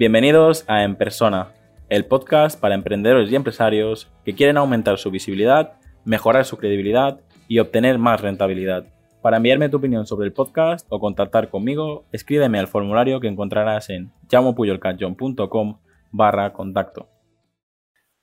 Bienvenidos 0.00 0.64
a 0.66 0.82
En 0.82 0.96
Persona, 0.96 1.52
el 1.90 2.06
podcast 2.06 2.58
para 2.58 2.74
emprendedores 2.74 3.30
y 3.30 3.36
empresarios 3.36 4.10
que 4.24 4.34
quieren 4.34 4.56
aumentar 4.56 4.96
su 4.96 5.10
visibilidad, 5.10 5.74
mejorar 6.06 6.46
su 6.46 6.56
credibilidad 6.56 7.20
y 7.48 7.58
obtener 7.58 7.98
más 7.98 8.22
rentabilidad. 8.22 8.86
Para 9.20 9.36
enviarme 9.36 9.68
tu 9.68 9.76
opinión 9.76 10.06
sobre 10.06 10.26
el 10.26 10.32
podcast 10.32 10.86
o 10.88 11.00
contactar 11.00 11.50
conmigo, 11.50 12.06
escríbeme 12.12 12.58
al 12.58 12.66
formulario 12.66 13.20
que 13.20 13.28
encontrarás 13.28 13.90
en 13.90 14.10
llamopuyolcanchon.com 14.30 15.80
barra 16.12 16.54
contacto. 16.54 17.10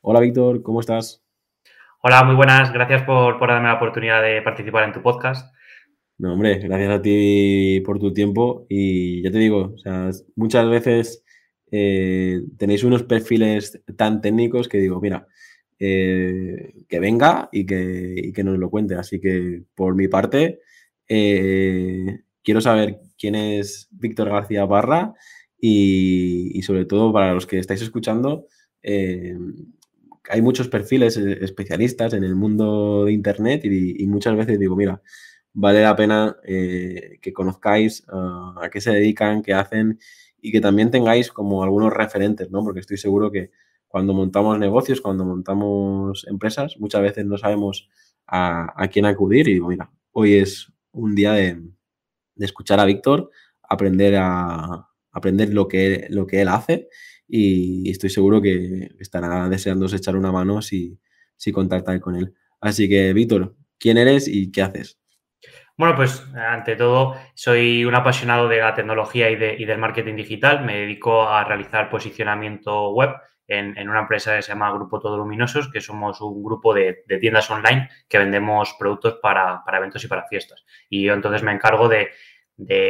Hola 0.02 0.20
Víctor, 0.20 0.64
¿cómo 0.64 0.80
estás? 0.80 1.24
Hola, 2.02 2.24
muy 2.24 2.34
buenas. 2.34 2.74
Gracias 2.74 3.04
por, 3.04 3.40
darme 3.48 3.68
la 3.68 3.76
oportunidad 3.76 4.24
de 4.24 4.42
participar 4.42 4.86
en 4.86 4.94
tu 4.94 5.04
podcast. 5.04 5.54
No, 6.18 6.34
hombre, 6.34 6.58
gracias 6.58 6.90
a 6.90 7.02
ti 7.04 7.84
por 7.86 8.00
tu 8.00 8.12
tiempo 8.14 8.66
y 8.68 9.22
ya 9.22 9.30
te 9.30 9.38
digo, 9.38 9.76
muchas 10.36 10.68
veces 10.68 11.24
eh, 11.72 12.42
tenéis 12.58 12.84
unos 12.84 13.04
perfiles 13.04 13.82
tan 13.96 14.22
técnicos 14.22 14.68
que 14.68 14.80
digo, 14.80 15.02
mira, 15.02 15.28
eh, 15.80 16.74
que 16.90 17.00
venga 17.00 17.50
y 17.52 17.66
que, 17.66 18.32
que, 18.34 18.44
nos 18.44 18.58
lo 18.58 18.70
cuente. 18.70 18.96
Así 18.96 19.20
que 19.20 19.64
por 19.76 19.96
mi 19.96 20.08
parte, 20.08 20.62
eh, 21.08 22.22
quiero 22.44 22.62
saber 22.62 23.00
quién 23.18 23.36
es 23.36 23.88
Víctor 23.92 24.30
García 24.30 24.66
Barra 24.66 25.14
y, 25.60 26.62
sobre 26.64 26.86
todo 26.86 27.14
para 27.14 27.34
los 27.34 27.46
que 27.46 27.60
estáis 27.60 27.82
escuchando, 27.82 28.48
hay 30.30 30.42
muchos 30.42 30.68
perfiles 30.68 31.18
eh, 31.18 31.38
especialistas 31.42 32.14
en 32.14 32.24
el 32.24 32.36
mundo 32.36 33.06
de 33.06 33.14
Internet 33.14 33.66
y, 33.66 34.08
muchas 34.08 34.36
veces 34.36 34.60
digo, 34.60 34.76
mira, 34.76 35.02
vale 35.54 35.82
la 35.84 35.96
pena 35.96 36.38
que 36.44 37.34
conozcáis 37.34 38.04
a 38.08 38.70
qué 38.72 38.82
se 38.82 38.92
dedican, 38.92 39.44
qué 39.44 39.54
hacen 39.54 40.00
y 40.42 40.52
que 40.52 40.62
también 40.62 40.92
tengáis 40.92 41.32
como 41.32 41.64
algunos 41.64 41.94
referentes, 41.94 42.50
¿no? 42.52 42.64
Porque 42.64 42.80
estoy 42.80 42.98
seguro 42.98 43.32
que 43.32 43.52
cuando 43.88 44.14
montamos 44.14 44.60
negocios, 44.60 45.02
cuando 45.02 45.26
montamos 45.26 46.26
empresas, 46.28 46.76
muchas 46.80 47.02
veces 47.02 47.26
no 47.26 47.38
sabemos 47.38 47.90
a, 48.28 48.74
a 48.82 48.88
quién 48.90 49.06
acudir 49.06 49.48
y 49.48 49.60
mira, 49.62 49.92
hoy 50.12 50.36
es 50.36 50.72
un 50.92 51.16
día 51.16 51.34
de, 51.34 51.62
escuchar 52.38 52.80
a 52.80 52.86
Víctor, 52.86 53.32
aprender 53.64 54.16
a 54.18 54.88
aprender 55.12 55.54
lo 55.54 55.68
que, 55.68 56.08
lo 56.10 56.28
que 56.28 56.42
él 56.42 56.48
hace 56.48 56.90
y 57.28 57.90
estoy 57.90 58.10
seguro 58.10 58.42
que 58.42 58.92
estará 59.00 59.50
deseándose 59.50 59.98
echar 59.98 60.16
una 60.16 60.32
mano 60.32 60.62
si, 60.62 61.00
si 61.36 61.52
contactáis 61.52 62.02
con 62.02 62.16
él. 62.16 62.34
Así 62.62 62.88
que, 62.88 63.14
Víctor, 63.14 63.56
¿quién 63.80 63.98
eres 63.98 64.28
y 64.28 64.52
qué 64.52 64.62
haces? 64.62 65.00
Bueno, 65.78 65.96
pues 65.96 66.26
ante 66.36 66.76
todo, 66.76 67.16
soy 67.36 67.86
un 67.86 67.94
apasionado 67.94 68.48
de 68.48 68.58
la 68.58 68.74
tecnología 68.74 69.30
y, 69.30 69.36
de, 69.36 69.58
del 69.58 69.78
marketing 69.78 70.16
digital. 70.16 70.66
Me 70.66 70.76
dedico 70.80 71.30
a 71.30 71.44
realizar 71.44 71.88
posicionamiento 71.88 72.90
web 72.94 73.12
en, 73.48 73.88
una 73.88 74.00
empresa 74.00 74.36
que 74.36 74.42
se 74.42 74.50
llama 74.54 74.72
Grupo 74.72 75.00
Todo 75.00 75.18
Luminosos, 75.18 75.70
que 75.72 75.80
somos 75.80 76.20
un 76.22 76.44
grupo 76.44 76.74
de, 76.74 77.04
tiendas 77.22 77.52
online 77.52 77.90
que 78.10 78.18
vendemos 78.18 78.76
productos 78.80 79.20
para, 79.22 79.64
eventos 79.72 80.04
y 80.04 80.08
para 80.08 80.28
fiestas. 80.28 80.66
Y 80.90 81.04
yo 81.04 81.14
entonces 81.14 81.44
me 81.44 81.52
encargo 81.52 81.88
de, 81.88 82.10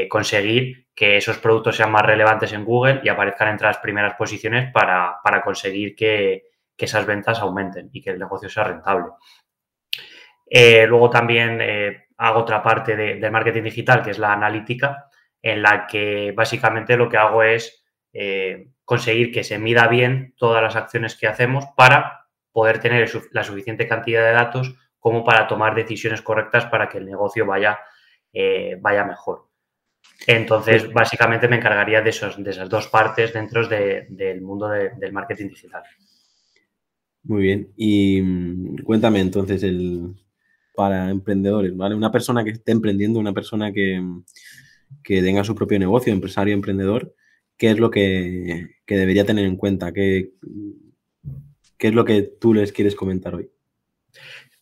conseguir 0.07 0.87
que 0.95 1.17
esos 1.17 1.39
productos 1.39 1.75
sean 1.75 1.91
más 1.91 2.05
relevantes 2.05 2.53
en 2.53 2.63
Google 2.63 3.01
y 3.03 3.09
aparezcan 3.09 3.49
entre 3.49 3.67
las 3.67 3.79
primeras 3.79 4.13
posiciones 4.13 4.71
para, 4.71 5.19
conseguir 5.43 5.93
que, 5.93 6.43
esas 6.77 7.05
ventas 7.05 7.39
aumenten 7.39 7.89
y 7.91 8.01
que 8.01 8.11
el 8.11 8.19
negocio 8.19 8.47
sea 8.47 8.63
rentable. 8.63 9.07
Eh, 10.49 10.85
luego 10.87 11.09
también 11.09 11.59
eh, 11.59 12.06
hago 12.17 12.39
otra 12.39 12.63
parte 12.63 12.95
del 12.95 13.31
marketing 13.31 13.63
digital, 13.63 14.03
que 14.03 14.11
es 14.11 14.19
la 14.19 14.33
analítica, 14.33 15.09
en 15.41 15.61
la 15.61 15.87
que 15.87 16.33
básicamente 16.35 16.97
lo 16.97 17.09
que 17.09 17.17
hago 17.17 17.43
es 17.43 17.85
eh, 18.13 18.69
conseguir 18.83 19.31
que 19.31 19.43
se 19.43 19.59
mida 19.59 19.87
bien 19.87 20.33
todas 20.37 20.61
las 20.63 20.75
acciones 20.75 21.15
que 21.15 21.27
hacemos 21.27 21.65
para 21.75 22.27
poder 22.51 22.79
tener 22.79 23.09
la 23.31 23.43
suficiente 23.43 23.87
cantidad 23.87 24.23
de 24.23 24.31
datos 24.31 24.75
como 24.99 25.23
para 25.23 25.47
tomar 25.47 25.75
decisiones 25.75 26.21
correctas 26.21 26.65
para 26.65 26.89
que 26.89 26.97
el 26.97 27.05
negocio 27.05 27.45
vaya, 27.45 27.79
eh, 28.33 28.77
vaya 28.81 29.05
mejor. 29.05 29.47
Entonces, 30.25 30.91
básicamente 30.91 31.47
me 31.47 31.57
encargaría 31.57 32.01
de, 32.01 32.09
esos, 32.09 32.43
de 32.43 32.49
esas 32.49 32.67
dos 32.67 32.87
partes 32.87 33.31
dentro 33.33 33.67
del 33.67 34.41
mundo 34.41 34.67
del 34.69 35.13
marketing 35.13 35.49
digital. 35.49 35.83
Muy 37.23 37.43
bien. 37.43 37.71
Y 37.75 38.21
mm, 38.21 38.77
cuéntame 38.83 39.19
entonces 39.19 39.61
el 39.63 40.15
para 40.77 41.09
emprendedores, 41.09 41.75
¿vale? 41.75 41.95
Una 41.95 42.11
persona 42.11 42.43
que 42.43 42.51
esté 42.51 42.71
emprendiendo, 42.71 43.19
una 43.19 43.33
persona 43.33 43.73
que, 43.73 43.99
que 45.03 45.23
tenga 45.23 45.43
su 45.43 45.55
propio 45.55 45.79
negocio, 45.79 46.13
empresario, 46.13 46.53
emprendedor, 46.53 47.15
qué 47.57 47.71
es 47.71 47.79
lo 47.79 47.89
que, 47.89 48.75
debería 48.85 49.25
tener 49.25 49.47
en 49.47 49.55
cuenta, 49.55 49.91
¿Qué, 49.91 50.33
qué 51.79 51.87
es 51.87 51.95
lo 51.95 52.05
que 52.05 52.21
tú 52.39 52.53
les 52.53 52.71
quieres 52.71 52.93
comentar 52.93 53.33
hoy. 53.33 53.49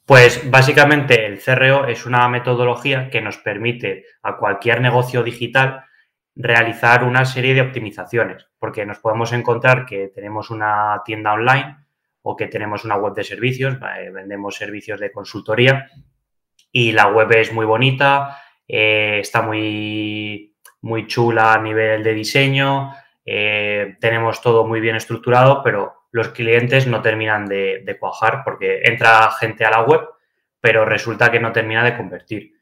Pues 0.05 0.49
básicamente 0.49 1.25
el 1.25 1.37
CRO 1.37 1.85
es 1.85 2.05
una 2.05 2.29
metodología 2.29 3.09
que 3.09 3.19
nos 3.19 3.35
permite 3.39 4.05
a 4.23 4.37
cualquier 4.37 4.79
negocio 4.79 5.21
digital 5.21 5.83
realizar 6.33 7.03
una 7.03 7.25
serie 7.25 7.53
de 7.55 7.61
optimizaciones, 7.61 8.47
porque 8.57 8.85
nos 8.85 8.99
podemos 8.99 9.33
encontrar 9.33 9.85
que 9.85 10.13
tenemos 10.15 10.49
una 10.49 11.01
tienda 11.03 11.33
online 11.33 11.84
o 12.27 12.35
que 12.35 12.47
tenemos 12.47 12.83
una 12.85 12.97
web 12.97 13.13
de 13.13 13.23
servicios, 13.23 13.77
vendemos 14.11 14.55
servicios 14.55 14.99
de 14.99 15.11
consultoría 15.11 15.91
y 16.71 16.91
la 16.91 17.07
web 17.07 17.31
es 17.33 17.53
muy 17.53 17.67
bonita, 17.67 18.41
eh, 18.67 19.19
está 19.21 19.43
muy 19.43 20.55
muy 20.81 21.05
chula 21.05 21.53
a 21.53 21.61
nivel 21.61 22.03
de 22.03 22.13
diseño, 22.15 22.93
eh, 23.25 23.95
tenemos 23.99 24.41
todo 24.41 24.65
muy 24.65 24.79
bien 24.79 24.95
estructurado, 24.95 25.61
pero 25.63 26.07
los 26.11 26.29
clientes 26.29 26.87
no 26.87 27.03
terminan 27.03 27.45
de, 27.45 27.97
cuajar 27.99 28.43
porque 28.43 28.81
entra 28.83 29.29
gente 29.31 29.63
a 29.63 29.69
la 29.69 29.83
web, 29.83 30.01
pero 30.59 30.83
resulta 30.83 31.31
que 31.31 31.39
no 31.39 31.51
termina 31.51 31.83
de 31.83 31.95
convertir. 31.95 32.53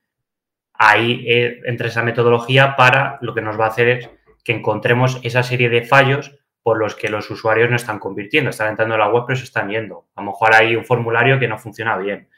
Ahí 0.73 1.23
eh, 1.25 1.61
entra 1.65 1.87
esa 1.87 2.03
metodología 2.03 2.75
para 2.75 3.17
lo 3.21 3.33
que 3.33 3.41
nos 3.41 3.57
va 3.57 3.65
a 3.65 3.69
hacer 3.69 3.87
es 3.87 4.09
que 4.43 4.51
encontremos 4.51 5.21
esa 5.23 5.41
serie 5.41 5.69
de 5.69 5.83
fallos 5.83 6.42
por 6.63 6.77
los 6.77 6.95
que 6.95 7.09
los 7.09 7.29
usuarios 7.29 7.69
no 7.69 7.75
están 7.75 7.99
convirtiendo, 7.99 8.49
están 8.49 8.69
entrando 8.69 8.95
a 8.95 8.97
la 8.97 9.09
web 9.09 9.25
pero 9.27 9.37
se 9.37 9.43
están 9.43 9.69
yendo. 9.69 10.07
A 10.15 10.21
lo 10.21 10.27
mejor 10.27 10.55
hay 10.55 10.75
un 10.75 10.85
formulario 10.85 11.37
que 11.37 11.47
no 11.47 11.59
funciona 11.59 11.97
bien. 11.97 12.29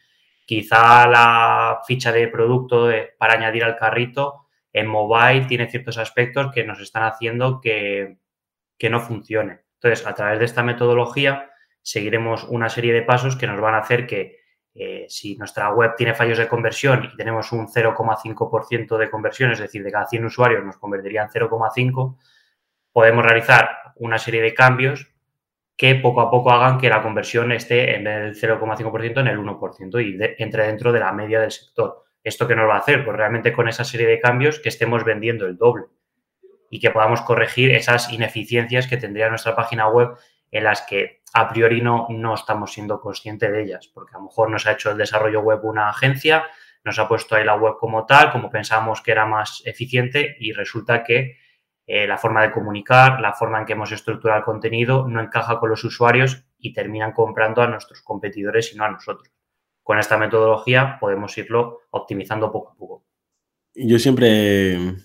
Quizá 0.45 1.07
la 1.07 1.81
ficha 1.87 2.11
de 2.11 2.27
producto 2.27 2.89
para 3.17 3.35
añadir 3.35 3.63
al 3.63 3.77
carrito 3.77 4.47
en 4.73 4.87
mobile 4.87 5.45
tiene 5.45 5.69
ciertos 5.69 5.97
aspectos 5.97 6.51
que 6.53 6.65
nos 6.65 6.81
están 6.81 7.03
haciendo 7.03 7.61
que, 7.61 8.17
no 8.89 8.99
funcione. 8.99 9.61
Entonces, 9.75 10.05
a 10.05 10.13
través 10.13 10.39
de 10.39 10.45
esta 10.45 10.63
metodología 10.63 11.49
seguiremos 11.81 12.43
una 12.43 12.67
serie 12.67 12.93
de 12.93 13.03
pasos 13.03 13.35
que 13.35 13.47
nos 13.47 13.61
van 13.61 13.75
a 13.75 13.79
hacer 13.79 14.05
que 14.05 14.39
eh, 14.73 15.05
si 15.07 15.37
nuestra 15.37 15.71
web 15.73 15.95
tiene 15.95 16.13
fallos 16.13 16.37
de 16.37 16.47
conversión 16.47 17.05
y 17.05 17.15
tenemos 17.15 17.51
un 17.51 17.67
0,5% 17.67 18.97
de 18.97 19.09
conversión, 19.09 19.51
es 19.51 19.59
decir, 19.59 19.83
de 19.83 19.91
cada 19.91 20.07
100 20.07 20.25
usuarios 20.25 20.63
nos 20.63 20.77
convertirían 20.77 21.29
0,5, 21.29 22.17
podemos 22.91 23.23
realizar 23.23 23.84
una 23.95 24.17
serie 24.17 24.41
de 24.41 24.53
cambios 24.53 25.11
que 25.77 25.95
poco 25.95 26.21
a 26.21 26.31
poco 26.31 26.51
hagan 26.51 26.77
que 26.77 26.89
la 26.89 27.01
conversión 27.01 27.51
esté 27.51 27.95
en 27.95 28.05
del 28.05 28.35
0,5% 28.35 29.19
en 29.19 29.27
el 29.27 29.37
1% 29.37 30.01
y 30.01 30.41
entre 30.41 30.67
dentro 30.67 30.91
de 30.91 30.99
la 30.99 31.11
media 31.11 31.41
del 31.41 31.51
sector. 31.51 32.03
¿Esto 32.23 32.47
qué 32.47 32.55
nos 32.55 32.69
va 32.69 32.75
a 32.75 32.79
hacer? 32.79 33.03
Pues 33.03 33.17
realmente 33.17 33.51
con 33.51 33.67
esa 33.67 33.83
serie 33.83 34.07
de 34.07 34.19
cambios 34.19 34.59
que 34.59 34.69
estemos 34.69 35.03
vendiendo 35.03 35.45
el 35.45 35.57
doble 35.57 35.85
y 36.69 36.79
que 36.79 36.91
podamos 36.91 37.21
corregir 37.21 37.71
esas 37.71 38.11
ineficiencias 38.11 38.87
que 38.87 38.97
tendría 38.97 39.29
nuestra 39.29 39.55
página 39.55 39.87
web 39.87 40.09
en 40.51 40.63
las 40.63 40.81
que 40.83 41.21
a 41.33 41.49
priori 41.49 41.81
no, 41.81 42.07
no 42.09 42.33
estamos 42.33 42.71
siendo 42.71 43.01
conscientes 43.01 43.51
de 43.51 43.63
ellas, 43.63 43.91
porque 43.93 44.15
a 44.15 44.19
lo 44.19 44.25
mejor 44.25 44.49
nos 44.49 44.65
ha 44.65 44.71
hecho 44.71 44.91
el 44.91 44.97
desarrollo 44.97 45.41
web 45.41 45.59
una 45.63 45.89
agencia, 45.89 46.45
nos 46.83 46.97
ha 46.97 47.07
puesto 47.07 47.35
ahí 47.35 47.43
la 47.43 47.55
web 47.55 47.75
como 47.77 48.05
tal, 48.05 48.31
como 48.31 48.49
pensábamos 48.49 49.01
que 49.01 49.11
era 49.11 49.25
más 49.25 49.61
eficiente 49.65 50.37
y 50.39 50.53
resulta 50.53 51.03
que 51.03 51.37
eh, 51.87 52.07
la 52.07 52.17
forma 52.17 52.41
de 52.41 52.51
comunicar, 52.51 53.19
la 53.19 53.33
forma 53.33 53.59
en 53.59 53.65
que 53.65 53.73
hemos 53.73 53.91
estructurado 53.91 54.39
el 54.39 54.45
contenido 54.45 55.07
no 55.07 55.21
encaja 55.21 55.59
con 55.59 55.69
los 55.69 55.83
usuarios 55.83 56.45
y 56.57 56.73
terminan 56.73 57.11
comprando 57.11 57.61
a 57.61 57.67
nuestros 57.67 58.01
competidores 58.01 58.73
y 58.73 58.77
no 58.77 58.85
a 58.85 58.91
nosotros 58.91 59.35
con 59.85 59.99
esta 59.99 60.17
metodología 60.17 60.97
podemos 60.99 61.37
irlo 61.37 61.81
optimizando 61.91 62.51
poco 62.51 62.71
a 62.71 62.75
poco. 62.75 63.05
Yo 63.75 63.99
siempre 63.99 64.95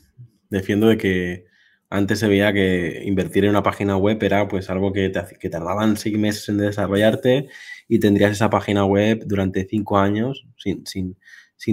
defiendo 0.48 0.86
de 0.88 0.96
que 0.96 1.44
antes 1.90 2.18
se 2.18 2.28
veía 2.28 2.50
que 2.54 3.02
invertir 3.04 3.44
en 3.44 3.50
una 3.50 3.62
página 3.62 3.98
web 3.98 4.22
era 4.22 4.48
pues 4.48 4.70
algo 4.70 4.90
que, 4.90 5.10
te, 5.10 5.22
que 5.38 5.50
tardaban 5.50 5.98
seis 5.98 6.16
meses 6.16 6.48
en 6.48 6.56
desarrollarte 6.56 7.48
y 7.88 7.98
tendrías 8.00 8.32
esa 8.32 8.48
página 8.48 8.86
web 8.86 9.22
durante 9.26 9.66
cinco 9.68 9.98
años 9.98 10.46
sin, 10.56 10.86
sin, 10.86 11.18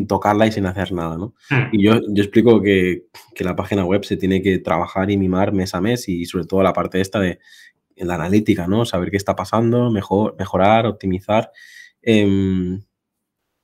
tocarla 0.08 0.48
y 0.48 0.52
sin 0.52 0.66
hacer 0.66 0.92
nada, 0.92 1.18
¿no? 1.18 1.34
Hmm. 1.50 1.70
Y 1.74 1.84
yo, 1.84 2.00
yo 2.10 2.24
explico 2.24 2.62
que, 2.62 3.06
la 3.40 3.56
página 3.56 3.86
web 3.86 4.04
se 4.04 4.18
tiene 4.18 4.42
que 4.42 4.60
trabajar 4.60 5.10
y 5.12 5.18
mimar 5.18 5.54
mes 5.54 5.74
a 5.76 5.82
mes 5.82 6.10
y 6.10 6.26
sobre 6.26 6.46
todo 6.46 6.64
la 6.64 6.74
parte 6.74 7.00
esta 7.02 7.20
de 7.20 7.40
la 7.96 8.16
analítica, 8.16 8.68
¿no? 8.68 8.86
Saber 8.86 9.12
qué 9.12 9.18
está 9.18 9.36
pasando, 9.36 9.90
mejor, 9.92 10.36
mejorar, 10.38 10.86
optimizar. 10.86 11.52
Em, 12.02 12.82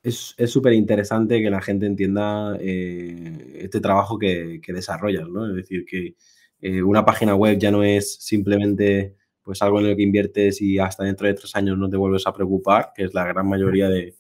es 0.02 0.36
súper 0.48 0.74
interesante 0.74 1.42
que 1.42 1.50
la 1.50 1.62
gente 1.62 1.86
entienda 1.86 2.58
eh, 2.60 3.60
este 3.62 3.80
trabajo 3.80 4.20
que, 4.20 4.60
que, 4.62 4.74
desarrollas, 4.74 5.30
¿no? 5.30 5.48
Es 5.50 5.56
decir, 5.56 5.86
que 5.86 6.16
eh, 6.62 6.82
una 6.82 7.06
página 7.06 7.36
web 7.36 7.58
ya 7.60 7.72
no 7.72 7.84
es 7.84 8.16
simplemente 8.22 9.16
pues 9.44 9.62
algo 9.62 9.80
en 9.80 9.90
lo 9.90 9.96
que 9.96 10.02
inviertes 10.02 10.62
y 10.62 10.80
hasta 10.80 11.04
dentro 11.04 11.28
de 11.28 11.34
tres 11.34 11.56
años 11.56 11.78
no 11.78 11.90
te 11.90 11.98
vuelves 11.98 12.26
a 12.26 12.34
preocupar, 12.34 12.94
que 12.96 13.04
es 13.04 13.14
la 13.14 13.26
gran 13.26 13.48
mayoría 13.48 13.90
de, 13.90 14.16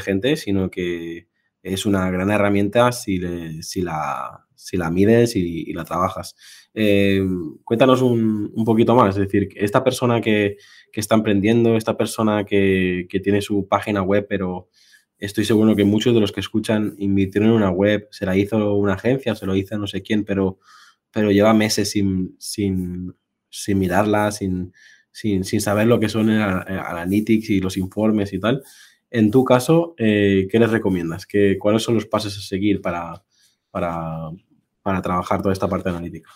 gente, 0.00 0.36
sino 0.36 0.68
que 0.68 1.28
es 1.72 1.86
una 1.86 2.10
gran 2.10 2.30
herramienta 2.30 2.92
si, 2.92 3.20
si, 3.62 3.82
la, 3.82 4.46
si 4.54 4.76
la 4.76 4.90
mides 4.90 5.36
y, 5.36 5.72
la 5.72 5.84
trabajas. 5.84 6.36
Eh, 6.74 7.24
cuéntanos 7.64 8.02
un, 8.02 8.52
poquito 8.64 8.94
más, 8.94 9.16
es 9.16 9.22
decir, 9.22 9.48
esta 9.56 9.82
persona 9.84 10.20
que, 10.20 10.56
está 10.92 11.14
emprendiendo, 11.14 11.76
esta 11.76 11.96
persona 11.96 12.44
que, 12.44 13.06
que, 13.10 13.20
tiene 13.20 13.42
su 13.42 13.68
página 13.68 14.02
web, 14.02 14.26
pero 14.28 14.70
estoy 15.18 15.44
seguro 15.44 15.76
que 15.76 15.84
muchos 15.84 16.14
de 16.14 16.20
los 16.20 16.32
que 16.32 16.40
escuchan 16.40 16.94
invirtieron 16.98 17.50
en 17.50 17.56
una 17.56 17.70
web, 17.70 18.08
se 18.10 18.24
la 18.24 18.36
hizo 18.36 18.74
una 18.74 18.94
agencia, 18.94 19.34
se 19.34 19.44
lo 19.44 19.54
hizo 19.54 19.76
no 19.76 19.86
sé 19.86 20.02
quién, 20.02 20.24
pero 20.24 20.58
pero 21.16 21.30
lleva 21.30 21.54
meses 21.54 21.92
sin, 21.92 22.36
sin, 22.38 23.16
sin 23.48 23.78
mirarla, 23.78 24.30
sin, 24.32 24.74
sin, 25.10 25.44
sin, 25.44 25.62
saber 25.62 25.86
lo 25.86 25.98
que 25.98 26.10
son 26.10 26.28
el, 26.28 26.42
analytics 26.42 27.48
y 27.48 27.60
los 27.60 27.78
informes 27.78 28.34
y 28.34 28.38
tal. 28.38 28.62
En 29.10 29.30
tu 29.30 29.44
caso, 29.44 29.94
eh, 29.98 30.48
¿qué 30.50 30.58
les 30.58 30.70
recomiendas? 30.70 31.26
¿Qué, 31.26 31.56
¿Cuáles 31.58 31.82
son 31.82 31.94
los 31.94 32.06
pasos 32.06 32.36
a 32.36 32.40
seguir 32.40 32.80
para, 32.80 33.22
para, 33.70 34.30
para 34.82 35.02
trabajar 35.02 35.42
toda 35.42 35.52
esta 35.52 35.68
parte 35.68 35.88
analítica? 35.88 36.30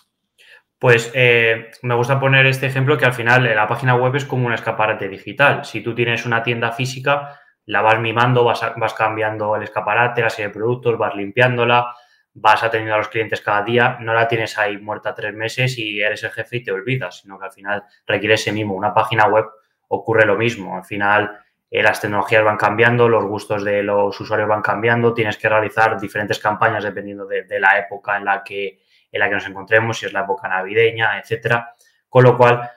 Pues 0.78 1.11
eh, 1.14 1.70
me 1.82 1.94
gusta 1.94 2.19
poner 2.19 2.46
este 2.46 2.67
ejemplo 2.67 2.96
que 2.96 3.05
al 3.05 3.12
final 3.12 3.44
la 3.44 3.67
página 3.67 3.96
web 3.96 4.17
es 4.17 4.25
como 4.25 4.46
un 4.46 4.55
escaparate 4.55 5.08
digital. 5.08 5.64
Si 5.64 5.82
tú 5.82 5.94
tienes 5.94 6.25
una 6.25 6.43
tienda 6.43 6.72
física, 6.72 7.38
la 7.67 7.82
vas 7.82 8.00
mimando, 8.00 8.44
vas, 8.44 8.62
vas 8.76 8.94
cambiando 8.94 9.55
el 9.56 9.64
escaparate, 9.64 10.22
la 10.22 10.31
serie 10.31 10.49
de 10.49 10.55
productos, 10.55 10.96
vas 10.96 11.14
limpiándola, 11.14 11.94
vas 12.32 12.62
atendiendo 12.62 12.94
a 12.94 12.99
los 12.99 13.08
clientes 13.08 13.43
cada 13.43 13.62
día, 13.62 13.99
no 14.00 14.14
la 14.14 14.26
tienes 14.26 14.56
ahí 14.56 14.78
muerta 14.78 15.14
tres 15.14 15.34
meses 15.34 15.76
y 15.76 16.00
eres 16.00 16.25
el 16.25 16.31
jefe 16.31 16.56
y 16.56 16.62
te 16.62 16.72
olvidas, 16.72 17.20
sino 17.20 17.38
que 17.38 17.44
al 17.44 17.52
final 17.52 17.84
requiere 18.06 18.37
ese 18.37 18.50
mismo. 18.50 18.75
Una 18.75 18.94
página 18.94 19.26
web 19.26 19.44
ocurre 19.88 20.25
lo 20.25 20.38
mismo. 20.38 20.76
Al 20.76 20.84
final 20.84 21.31
eh, 21.70 21.82
las 21.82 22.00
tecnologías 22.00 22.43
van 22.43 22.56
cambiando, 22.56 23.08
los 23.08 23.25
gustos 23.25 23.64
de 23.64 23.82
los 23.82 24.20
usuarios 24.20 24.49
van 24.49 24.61
cambiando, 24.61 25.14
tienes 25.14 25.37
que 25.37 25.49
realizar 25.49 26.00
diferentes 26.00 26.40
campañas 26.40 26.82
dependiendo 26.82 27.26
de, 27.26 27.61
la 27.61 27.78
época 27.78 28.17
en 28.17 28.25
la, 28.25 28.43
que, 28.43 28.81
en 29.12 29.20
la 29.20 29.28
que 29.28 29.34
nos 29.37 29.46
encontremos, 29.46 29.99
si 29.99 30.06
es 30.06 30.12
la 30.12 30.22
época 30.22 30.49
navideña, 30.49 31.19
etcétera. 31.20 31.75
Con 32.08 32.25
lo 32.25 32.37
cual, 32.37 32.69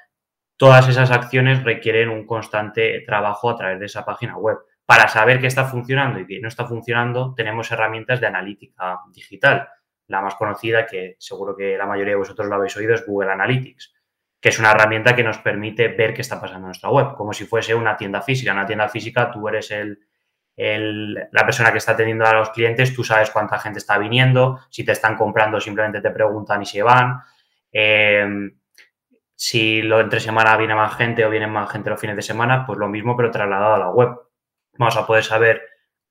todas 0.57 0.88
esas 0.88 1.10
acciones 1.10 1.63
requieren 1.63 2.10
un 2.10 2.28
constante 2.28 3.04
trabajo 3.06 3.50
a 3.50 3.56
través 3.56 3.80
de 3.80 3.88
esa 3.88 4.06
página 4.06 4.38
web. 4.38 4.57
Para 4.86 5.07
saber 5.07 5.40
qué 5.40 5.48
está 5.48 5.66
funcionando 5.66 6.19
y 6.19 6.28
qué 6.28 6.40
no 6.40 6.48
está 6.48 6.66
funcionando, 6.66 7.34
tenemos 7.36 7.72
herramientas 7.72 8.22
de 8.22 8.28
analítica 8.28 9.00
digital. 9.12 9.69
La 10.07 10.22
más 10.22 10.36
conocida, 10.36 10.86
que 10.86 11.16
seguro 11.18 11.56
que 11.56 11.78
la 11.78 11.88
mayoría 11.88 12.12
de 12.12 12.19
vosotros 12.19 12.48
lo 12.48 12.56
habéis 12.56 12.78
oído, 12.78 12.94
es 12.94 13.06
Google 13.06 13.31
Analytics, 13.31 13.94
que 14.44 14.50
es 14.50 14.60
una 14.60 14.72
herramienta 14.72 15.16
que 15.16 15.24
nos 15.24 15.38
permite 15.38 15.88
ver 15.88 16.13
qué 16.13 16.19
está 16.19 16.38
pasando 16.38 16.66
en 16.66 16.72
nuestra 16.72 16.90
web, 16.90 17.16
como 17.16 17.31
si 17.31 17.45
fuese 17.45 17.74
una 17.74 17.95
tienda 17.95 18.22
física. 18.22 18.51
En 18.51 18.57
una 18.57 18.66
tienda 18.66 18.90
física 18.90 19.31
tú 19.31 19.48
eres 19.48 19.72
el, 19.72 19.98
la 21.31 21.45
persona 21.45 21.72
que 21.72 21.78
está 21.78 21.94
atendiendo 21.94 22.25
a 22.25 22.34
los 22.34 22.50
clientes, 22.50 22.94
tú 22.94 23.06
sabes 23.06 23.31
cuánta 23.31 23.57
gente 23.57 23.80
está 23.80 23.98
viniendo, 23.98 24.60
si 24.69 24.84
te 24.84 24.92
están 24.92 25.16
comprando 25.16 25.62
simplemente 25.62 26.01
te 26.01 26.12
preguntan 26.12 26.62
y 26.62 26.66
se 26.66 26.84
van. 26.84 27.22
Eh, 27.72 28.51
si 29.34 29.81
lo 29.81 30.01
entre 30.01 30.19
semana 30.19 30.57
viene 30.57 30.75
más 30.75 30.94
gente 30.98 31.24
o 31.24 31.30
viene 31.30 31.48
más 31.48 31.72
gente 31.72 31.92
los 31.92 32.01
fines 32.01 32.18
de 32.18 32.22
semana, 32.22 32.66
pues 32.66 32.78
lo 32.78 32.90
mismo, 32.90 33.16
pero 33.16 33.31
trasladado 33.31 33.75
a 33.75 33.80
la 33.80 33.92
web 33.92 34.10
vamos 34.78 34.98
a 34.98 35.07
poder 35.07 35.24
saber 35.24 35.62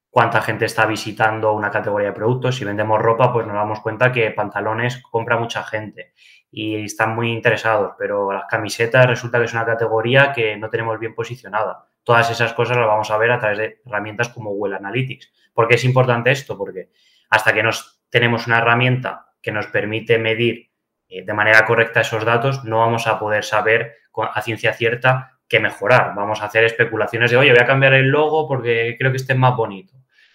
cuánta 0.08 0.40
gente 0.40 0.64
está 0.64 0.86
visitando 0.86 1.52
una 1.52 1.70
categoría 1.70 2.08
de 2.08 2.14
productos. 2.14 2.56
Si 2.56 2.64
vendemos 2.64 2.98
ropa, 2.98 3.30
pues 3.30 3.46
nos 3.46 3.56
damos 3.56 3.80
cuenta 3.80 4.10
que 4.10 4.30
pantalones 4.30 5.02
compra 5.02 5.36
mucha 5.36 5.62
gente 5.64 6.14
y 6.54 6.84
están 6.84 7.14
muy 7.14 7.32
interesados, 7.32 7.94
pero 7.98 8.30
las 8.30 8.44
camisetas 8.44 9.06
resulta 9.06 9.38
que 9.38 9.46
es 9.46 9.54
una 9.54 9.64
categoría 9.64 10.32
que 10.34 10.54
no 10.58 10.68
tenemos 10.68 10.98
bien 11.00 11.14
posicionada. 11.14 11.86
Todas 12.04 12.30
esas 12.30 12.52
cosas 12.52 12.76
las 12.76 12.86
vamos 12.86 13.10
a 13.10 13.16
ver 13.16 13.30
a 13.30 13.38
través 13.38 13.58
de 13.58 13.80
herramientas 13.86 14.28
como 14.28 14.50
Google 14.50 14.76
Analytics. 14.76 15.32
¿Por 15.54 15.66
qué 15.66 15.76
es 15.76 15.84
importante 15.84 16.30
esto? 16.30 16.58
Porque 16.58 16.90
hasta 17.30 17.54
que 17.54 17.62
nos 17.62 18.02
tenemos 18.10 18.46
una 18.46 18.58
herramienta 18.58 19.28
que 19.40 19.50
nos 19.50 19.68
permite 19.68 20.18
medir 20.18 20.70
eh, 21.08 21.24
de 21.24 21.32
manera 21.32 21.64
correcta 21.64 22.02
esos 22.02 22.22
datos, 22.22 22.64
no 22.64 22.80
vamos 22.80 23.06
a 23.06 23.18
poder 23.18 23.44
saber 23.44 23.96
a 24.14 24.42
ciencia 24.42 24.74
cierta 24.74 25.38
que 25.48 25.58
mejorar. 25.58 26.14
Vamos 26.14 26.42
a 26.42 26.46
hacer 26.46 26.64
especulaciones 26.64 27.30
de, 27.30 27.38
oye, 27.38 27.50
voy 27.50 27.62
a 27.62 27.66
cambiar 27.66 27.94
el 27.94 28.08
logo 28.08 28.46
porque 28.46 28.94
creo 28.98 29.10
que 29.10 29.16
este 29.16 29.32
es 29.32 29.38
más 29.38 29.56
bonito. 29.56 29.94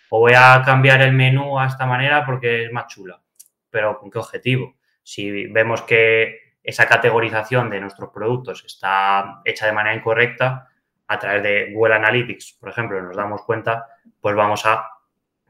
O 0.09 0.19
voy 0.21 0.33
a 0.35 0.63
cambiar 0.65 1.01
el 1.03 1.13
menú 1.13 1.59
a 1.59 1.67
esta 1.67 1.85
manera 1.85 2.25
porque 2.25 2.65
es 2.65 2.71
más 2.71 2.87
chula. 2.87 3.21
Pero 3.69 3.99
¿con 3.99 4.09
qué 4.09 4.17
objetivo? 4.17 4.76
Si 5.07 5.47
vemos 5.47 5.83
que 5.83 6.57
esa 6.63 6.87
categorización 6.87 7.69
de 7.69 7.79
nuestros 7.79 8.09
productos 8.09 8.63
está 8.65 9.41
hecha 9.45 9.65
de 9.65 9.73
manera 9.73 9.95
incorrecta, 9.95 10.69
a 11.07 11.19
través 11.19 11.43
de 11.43 11.71
Google 11.73 11.95
Analytics, 11.95 12.57
por 12.59 12.69
ejemplo, 12.69 13.01
nos 13.01 13.15
damos 13.15 13.41
cuenta, 13.43 13.85
pues 14.19 14.35
vamos 14.35 14.65
a 14.65 14.89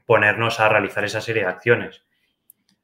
ponernos 0.06 0.60
a 0.60 0.68
realizar 0.68 1.04
esa 1.04 1.20
serie 1.20 1.42
de 1.42 1.48
acciones. 1.48 2.04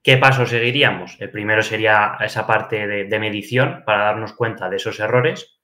¿Qué 0.03 0.17
paso 0.17 0.45
seguiríamos? 0.47 1.17
El 1.21 1.31
primero 1.31 1.63
sería 1.63 2.19
esa 2.21 2.47
parte 2.47 2.87
de, 2.87 3.05
de 3.05 3.19
medición 3.19 3.85
para 3.87 4.05
darnos 4.05 4.33
cuenta 4.33 4.69
de 4.69 4.77
esos 4.77 4.99
errores 4.99 5.55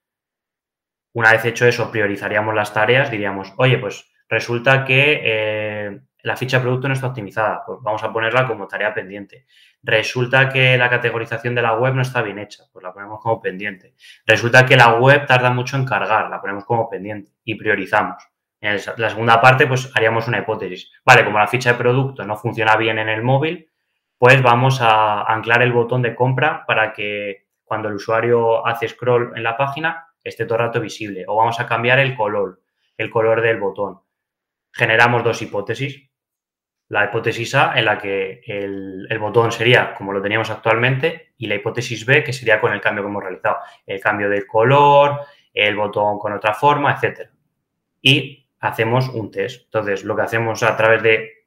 una 1.12 1.32
vez 1.32 1.44
hecho 1.44 1.66
eso, 1.66 1.90
priorizaríamos 1.90 2.54
las 2.54 2.72
tareas, 2.72 3.10
diríamos, 3.10 3.52
oye, 3.56 3.78
pues 3.78 4.10
resulta 4.28 4.84
que 4.84 5.20
eh, 5.24 6.00
la 6.22 6.36
ficha 6.36 6.58
de 6.58 6.62
producto 6.62 6.88
no 6.88 6.94
está 6.94 7.08
optimizada, 7.08 7.62
pues 7.64 7.78
vamos 7.82 8.02
a 8.02 8.12
ponerla 8.12 8.46
como 8.46 8.66
tarea 8.66 8.92
pendiente. 8.92 9.46
Resulta 9.82 10.48
que 10.48 10.76
la 10.76 10.90
categorización 10.90 11.54
de 11.54 11.62
la 11.62 11.74
web 11.74 11.94
no 11.94 12.02
está 12.02 12.22
bien 12.22 12.38
hecha, 12.38 12.64
pues 12.72 12.82
la 12.82 12.92
ponemos 12.92 13.20
como 13.20 13.40
pendiente. 13.40 13.94
Resulta 14.26 14.66
que 14.66 14.76
la 14.76 14.94
web 14.94 15.26
tarda 15.26 15.50
mucho 15.50 15.76
en 15.76 15.84
cargar, 15.84 16.28
la 16.30 16.40
ponemos 16.40 16.64
como 16.64 16.88
pendiente 16.88 17.32
y 17.44 17.54
priorizamos. 17.54 18.22
En 18.60 18.78
la 18.98 19.08
segunda 19.08 19.40
parte, 19.40 19.66
pues 19.66 19.90
haríamos 19.94 20.28
una 20.28 20.38
hipótesis. 20.38 20.90
Vale, 21.04 21.24
como 21.24 21.38
la 21.38 21.46
ficha 21.46 21.72
de 21.72 21.78
producto 21.78 22.24
no 22.26 22.36
funciona 22.36 22.76
bien 22.76 22.98
en 22.98 23.08
el 23.08 23.22
móvil, 23.22 23.70
pues 24.18 24.42
vamos 24.42 24.82
a 24.82 25.22
anclar 25.22 25.62
el 25.62 25.72
botón 25.72 26.02
de 26.02 26.14
compra 26.14 26.66
para 26.66 26.92
que 26.92 27.46
cuando 27.64 27.88
el 27.88 27.94
usuario 27.94 28.66
hace 28.66 28.88
scroll 28.88 29.32
en 29.34 29.42
la 29.42 29.56
página 29.56 30.08
esté 30.22 30.44
todo 30.44 30.58
el 30.58 30.66
rato 30.66 30.80
visible. 30.80 31.24
O 31.26 31.36
vamos 31.36 31.58
a 31.58 31.66
cambiar 31.66 31.98
el 32.00 32.14
color, 32.14 32.60
el 32.98 33.08
color 33.08 33.40
del 33.40 33.58
botón. 33.58 34.00
Generamos 34.72 35.24
dos 35.24 35.40
hipótesis. 35.40 36.09
La 36.90 37.04
hipótesis 37.04 37.54
A, 37.54 37.72
en 37.78 37.84
la 37.84 37.96
que 37.98 38.42
el, 38.44 39.18
botón 39.20 39.52
sería 39.52 39.94
como 39.94 40.12
lo 40.12 40.20
teníamos 40.20 40.50
actualmente, 40.50 41.32
y 41.38 41.46
la 41.46 41.54
hipótesis 41.54 42.04
B, 42.04 42.24
que 42.24 42.32
sería 42.32 42.60
con 42.60 42.72
el 42.72 42.80
cambio 42.80 43.04
que 43.04 43.10
hemos 43.10 43.22
realizado. 43.22 43.58
El 43.86 44.00
cambio 44.00 44.28
del 44.28 44.44
color, 44.44 45.20
el 45.54 45.76
botón 45.76 46.18
con 46.18 46.32
otra 46.32 46.52
forma, 46.52 46.98
etc. 47.00 47.30
Y 48.02 48.48
hacemos 48.58 49.08
un 49.08 49.30
test. 49.30 49.66
Entonces, 49.66 50.04
lo 50.04 50.16
que 50.16 50.22
hacemos 50.22 50.64
a 50.64 50.76
través 50.76 51.02
de 51.02 51.44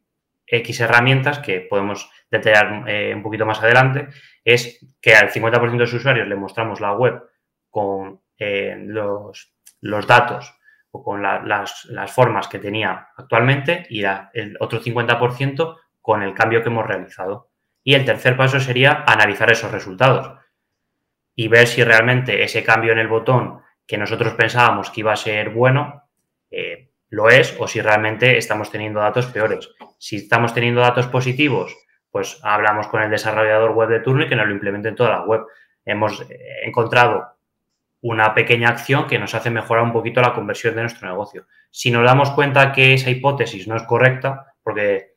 X 0.48 0.80
herramientas, 0.80 1.40
que 1.40 1.60
podemos 1.60 2.10
detallar 2.32 2.90
eh, 2.90 3.14
un 3.14 3.22
poquito 3.22 3.46
más 3.46 3.62
adelante, 3.62 4.08
es 4.46 4.86
que 5.02 5.14
al 5.14 5.30
50% 5.30 5.72
de 5.72 5.78
los 5.78 5.94
usuarios 5.94 6.28
le 6.28 6.36
mostramos 6.36 6.80
la 6.80 6.94
web 6.94 7.22
con 7.70 8.22
eh, 8.38 8.76
los, 8.80 9.54
los, 9.82 10.08
datos 10.08 10.56
o 10.96 11.04
con 11.04 11.24
las, 11.24 11.88
formas 12.14 12.48
que 12.48 12.60
tenía 12.60 13.10
actualmente 13.18 13.88
y 13.90 14.04
el 14.04 14.56
otro 14.60 14.80
50% 14.80 15.78
con 16.00 16.22
el 16.22 16.36
cambio 16.36 16.62
que 16.62 16.70
hemos 16.70 16.86
realizado. 16.86 17.50
Y 17.84 17.96
el 17.96 18.06
tercer 18.06 18.38
paso 18.38 18.60
sería 18.60 19.04
analizar 19.08 19.52
esos 19.52 19.72
resultados 19.72 20.40
y 21.36 21.48
ver 21.48 21.66
si 21.66 21.84
realmente 21.84 22.44
ese 22.44 22.64
cambio 22.64 22.92
en 22.92 23.00
el 23.00 23.08
botón 23.08 23.62
que 23.88 23.98
nosotros 23.98 24.34
pensábamos 24.36 24.92
que 24.92 25.00
iba 25.00 25.12
a 25.12 25.18
ser 25.18 25.50
bueno, 25.50 26.04
eh, 26.52 26.92
lo 27.10 27.28
es 27.30 27.56
o 27.60 27.68
si 27.68 27.82
realmente 27.82 28.38
estamos 28.38 28.70
teniendo 28.70 29.00
datos 29.00 29.26
peores. 29.26 29.72
Si 29.98 30.18
estamos 30.18 30.54
teniendo 30.54 30.82
datos 30.82 31.08
positivos, 31.08 31.76
pues 32.12 32.40
hablamos 32.44 32.88
con 32.88 33.02
el 33.02 33.10
desarrollador 33.10 33.72
web 33.72 33.90
de 33.90 34.00
turno 34.02 34.26
y 34.26 34.30
que 34.30 34.36
nos 34.36 34.46
lo 34.46 34.54
implemente 34.54 34.90
en 34.90 34.96
toda 34.96 35.10
la 35.10 35.24
web. 35.24 35.42
Hemos 35.84 36.22
eh, 36.22 36.38
encontrado 36.64 37.33
una 38.04 38.34
pequeña 38.34 38.70
acción 38.70 39.08
que 39.08 39.18
nos 39.18 39.34
hace 39.34 39.50
mejorar 39.50 39.84
un 39.84 39.94
poquito 39.94 40.22
la 40.22 40.34
conversión 40.34 40.76
de 40.76 40.82
nuestro 40.82 41.08
negocio. 41.08 41.48
Si 41.72 41.90
nos 41.90 42.04
damos 42.04 42.32
cuenta 42.32 42.74
que 42.74 42.94
esa 42.94 43.10
hipótesis 43.10 43.66
no 43.66 43.78
es 43.78 43.84
correcta, 43.84 44.54
porque 44.62 45.14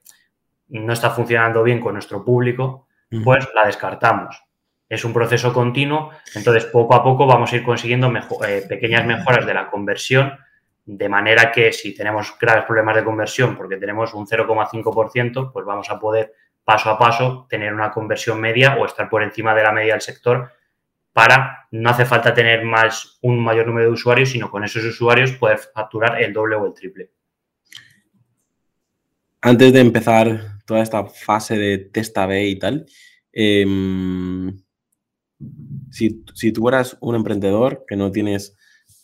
no 0.69 0.93
está 0.93 1.11
funcionando 1.11 1.65
bien 1.65 1.81
con 1.81 1.95
nuestro 1.95 2.25
público, 2.25 2.87
pues 3.25 3.49
la 3.55 3.67
descartamos. 3.67 4.41
Es 4.89 5.05
un 5.05 5.13
proceso 5.13 5.53
continuo, 5.53 6.11
entonces 6.37 6.67
poco 6.67 6.95
a 6.95 7.03
poco 7.03 7.27
vamos 7.27 7.53
a 7.53 7.57
ir 7.57 7.65
consiguiendo 7.65 8.13
eh, 8.47 8.65
pequeñas 8.69 9.05
mejoras 9.05 9.45
de 9.45 9.55
la 9.55 9.69
conversión, 9.69 10.39
de 10.85 11.09
manera 11.09 11.51
que 11.51 11.73
si 11.73 11.93
tenemos 11.93 12.39
graves 12.41 12.67
problemas 12.67 12.95
de 12.95 13.05
conversión, 13.05 13.57
porque 13.57 13.79
tenemos 13.79 14.15
un 14.15 14.29
0,5%, 14.29 15.53
pues 15.53 15.67
vamos 15.67 15.91
a 15.91 15.99
poder 15.99 16.35
paso 16.63 16.89
a 16.89 16.97
paso 16.97 17.47
tener 17.51 17.75
una 17.75 17.91
conversión 17.91 18.41
media 18.41 18.77
o 18.77 18.87
estar 18.87 19.09
por 19.09 19.25
encima 19.25 19.57
de 19.57 19.65
la 19.65 19.73
media 19.73 19.95
del 19.95 20.03
sector 20.03 20.53
para 21.17 21.67
no 21.71 21.89
hace 21.89 22.05
falta 22.05 22.35
tener 22.35 22.63
más 22.63 23.19
un 23.23 23.43
mayor 23.43 23.67
número 23.67 23.87
de 23.87 23.93
usuarios, 23.95 24.29
sino 24.29 24.51
con 24.51 24.65
esos 24.65 24.85
usuarios 24.85 25.33
poder 25.33 25.57
facturar 25.57 26.23
el 26.23 26.31
doble 26.31 26.57
o 26.57 26.67
el 26.67 26.75
triple. 26.75 27.11
Antes 29.41 29.73
de 29.73 29.81
empezar 29.81 30.59
toda 30.67 30.83
esta 30.83 31.07
fase 31.07 31.57
de 31.57 31.79
testa 31.79 32.27
B 32.27 32.49
y 32.49 32.59
tal, 32.59 32.85
em, 33.33 34.59
si, 35.91 36.23
si 36.35 36.53
tú 36.53 36.69
eras 36.69 36.99
un 37.01 37.15
emprendedor 37.15 37.87
que 37.89 37.97
no 37.97 38.11
tienes 38.11 38.55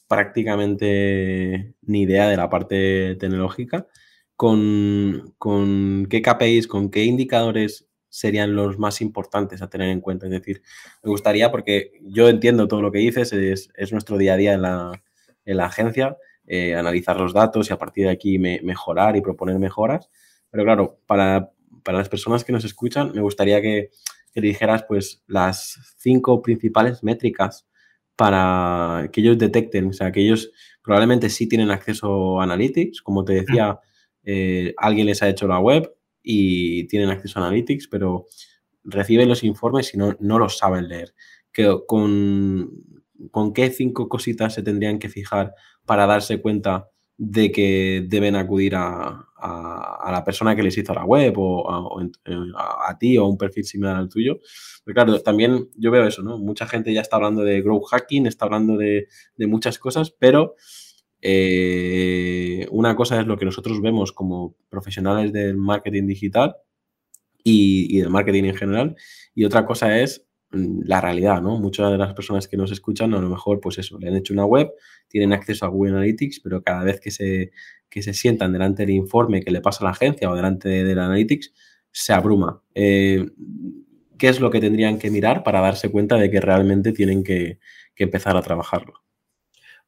prácticamente 0.06 1.76
ni 1.80 2.02
idea 2.02 2.28
de 2.28 2.36
la 2.36 2.50
parte 2.50 3.16
tecnológica, 3.16 3.86
¿con, 4.36 5.34
con 5.38 6.06
qué 6.10 6.20
KPIs, 6.20 6.66
con 6.66 6.90
qué 6.90 7.04
indicadores 7.04 7.88
serían 8.12 8.54
los 8.54 8.78
más 8.78 9.00
importantes 9.00 9.62
a 9.62 9.70
tener 9.70 9.88
en 9.88 10.00
cuenta? 10.00 10.26
Es 10.26 10.32
decir, 10.32 10.62
me 11.02 11.10
gustaría, 11.10 11.50
porque 11.50 11.92
yo 12.02 12.28
entiendo 12.28 12.68
todo 12.68 12.82
lo 12.82 12.92
que 12.92 12.98
dices, 12.98 13.32
es, 13.32 13.70
es 13.74 13.92
nuestro 13.92 14.18
día 14.18 14.34
a 14.34 14.36
día 14.36 14.52
en 14.52 14.62
la, 14.62 15.02
en 15.46 15.56
la 15.56 15.64
agencia, 15.66 16.18
eh, 16.46 16.74
analizar 16.74 17.18
los 17.18 17.32
datos 17.32 17.70
y 17.70 17.72
a 17.72 17.78
partir 17.78 18.04
de 18.04 18.12
aquí 18.12 18.38
mejorar 18.38 19.16
y 19.16 19.22
proponer 19.22 19.58
mejoras. 19.58 20.10
Pero 20.50 20.64
claro, 20.64 21.00
para, 21.06 21.50
para, 21.82 21.98
las 21.98 22.10
personas 22.10 22.44
que 22.44 22.52
nos 22.52 22.64
escuchan, 22.64 23.12
me 23.14 23.22
gustaría 23.22 23.62
que, 23.62 23.90
que 24.34 24.40
dijeras 24.42 24.84
pues 24.86 25.22
las 25.26 25.78
cinco 25.96 26.42
principales 26.42 27.02
métricas 27.02 27.66
para 28.14 29.08
que 29.10 29.22
ellos 29.22 29.38
detecten, 29.38 29.88
o 29.88 29.92
sea, 29.94 30.12
que 30.12 30.20
ellos 30.20 30.52
probablemente 30.82 31.30
sí 31.30 31.48
tienen 31.48 31.70
acceso 31.70 32.40
a 32.40 32.44
Analytics, 32.44 33.00
como 33.00 33.24
te 33.24 33.32
decía, 33.32 33.80
eh, 34.22 34.74
alguien 34.76 35.06
les 35.06 35.22
ha 35.22 35.28
hecho 35.28 35.48
la 35.48 35.58
web 35.58 35.94
y 36.22 36.86
tienen 36.88 37.10
acceso 37.10 37.38
a 37.38 37.46
Analytics, 37.46 37.88
pero 37.88 38.26
reciben 38.84 39.28
los 39.28 39.44
informes 39.44 39.94
y 39.94 39.98
no, 39.98 40.16
no 40.20 40.38
los 40.38 40.58
saben 40.58 40.88
leer. 40.88 41.14
Que, 41.52 41.78
con, 41.86 42.70
¿Con 43.30 43.52
qué 43.52 43.70
cinco 43.70 44.08
cositas 44.08 44.54
se 44.54 44.62
tendrían 44.62 44.98
que 44.98 45.08
fijar 45.08 45.54
para 45.84 46.06
darse 46.06 46.40
cuenta 46.40 46.88
de 47.18 47.52
que 47.52 48.04
deben 48.08 48.36
acudir 48.36 48.74
a, 48.74 49.28
la 49.44 50.22
persona 50.24 50.54
que 50.54 50.62
les 50.62 50.76
hizo 50.78 50.94
la 50.94 51.04
web 51.04 51.34
o, 51.36 51.98
a, 52.56 52.98
ti 52.98 53.18
o 53.18 53.24
a 53.24 53.28
un 53.28 53.36
perfil 53.36 53.64
similar 53.64 53.96
al 53.96 54.08
tuyo. 54.08 54.38
Pero 54.84 54.94
claro, 54.94 55.20
también 55.20 55.68
yo 55.74 55.90
veo 55.90 56.06
eso, 56.06 56.22
¿no? 56.22 56.38
Mucha 56.38 56.66
gente 56.66 56.92
ya 56.92 57.00
está 57.00 57.16
hablando 57.16 57.42
de 57.42 57.60
growth 57.60 57.86
hacking, 57.90 58.26
está 58.26 58.44
hablando 58.44 58.76
de, 58.76 59.08
muchas 59.38 59.78
cosas, 59.78 60.10
pero 60.10 60.54
eh, 61.22 62.66
una 62.70 62.96
cosa 62.96 63.20
es 63.20 63.26
lo 63.26 63.38
que 63.38 63.44
nosotros 63.46 63.80
vemos 63.80 64.12
como 64.12 64.56
profesionales 64.68 65.32
del 65.32 65.56
marketing 65.56 66.06
digital 66.06 66.56
y, 67.44 67.98
del 67.98 68.10
marketing 68.10 68.44
en 68.44 68.56
general, 68.56 68.96
y 69.34 69.44
otra 69.44 69.64
cosa 69.64 69.98
es 69.98 70.26
Mm, 70.52 70.82
la 70.84 71.00
realidad, 71.00 71.40
¿no? 71.40 71.58
Muchas 71.58 71.90
de 71.90 71.98
las 71.98 72.12
personas 72.14 72.46
que 72.46 72.56
nos 72.58 72.70
escuchan, 72.72 73.14
a 73.14 73.20
lo 73.20 73.28
mejor, 73.28 73.60
pues 73.60 73.78
eso, 73.78 73.98
le 73.98 74.08
han 74.08 74.16
hecho 74.16 74.34
una 74.34 74.44
web, 74.44 74.70
tienen 75.08 75.32
acceso 75.32 75.64
a 75.64 75.68
Google 75.68 75.92
Analytics, 75.92 76.40
pero 76.40 76.62
cada 76.62 76.84
vez 76.84 77.00
que 77.00 77.10
se, 77.10 77.52
que 77.88 78.02
se 78.02 78.12
sientan 78.12 78.52
delante 78.52 78.84
del 78.84 78.94
informe 78.94 79.42
que 79.42 79.50
le 79.50 79.62
pasa 79.62 79.80
a 79.80 79.84
la 79.84 79.90
agencia 79.92 80.30
o 80.30 80.36
delante 80.36 80.68
del 80.68 80.98
Analytics, 80.98 81.52
se 81.90 82.12
abruma. 82.12 82.62
Eh, 82.74 83.26
¿Qué 84.18 84.28
es 84.28 84.40
lo 84.40 84.50
que 84.50 84.60
tendrían 84.60 84.98
que 84.98 85.10
mirar 85.10 85.42
para 85.42 85.60
darse 85.60 85.90
cuenta 85.90 86.16
de 86.16 86.30
que 86.30 86.40
realmente 86.40 86.92
tienen 86.92 87.24
que 87.24 87.58
empezar 87.96 88.36
a 88.36 88.42
trabajarlo? 88.42 89.02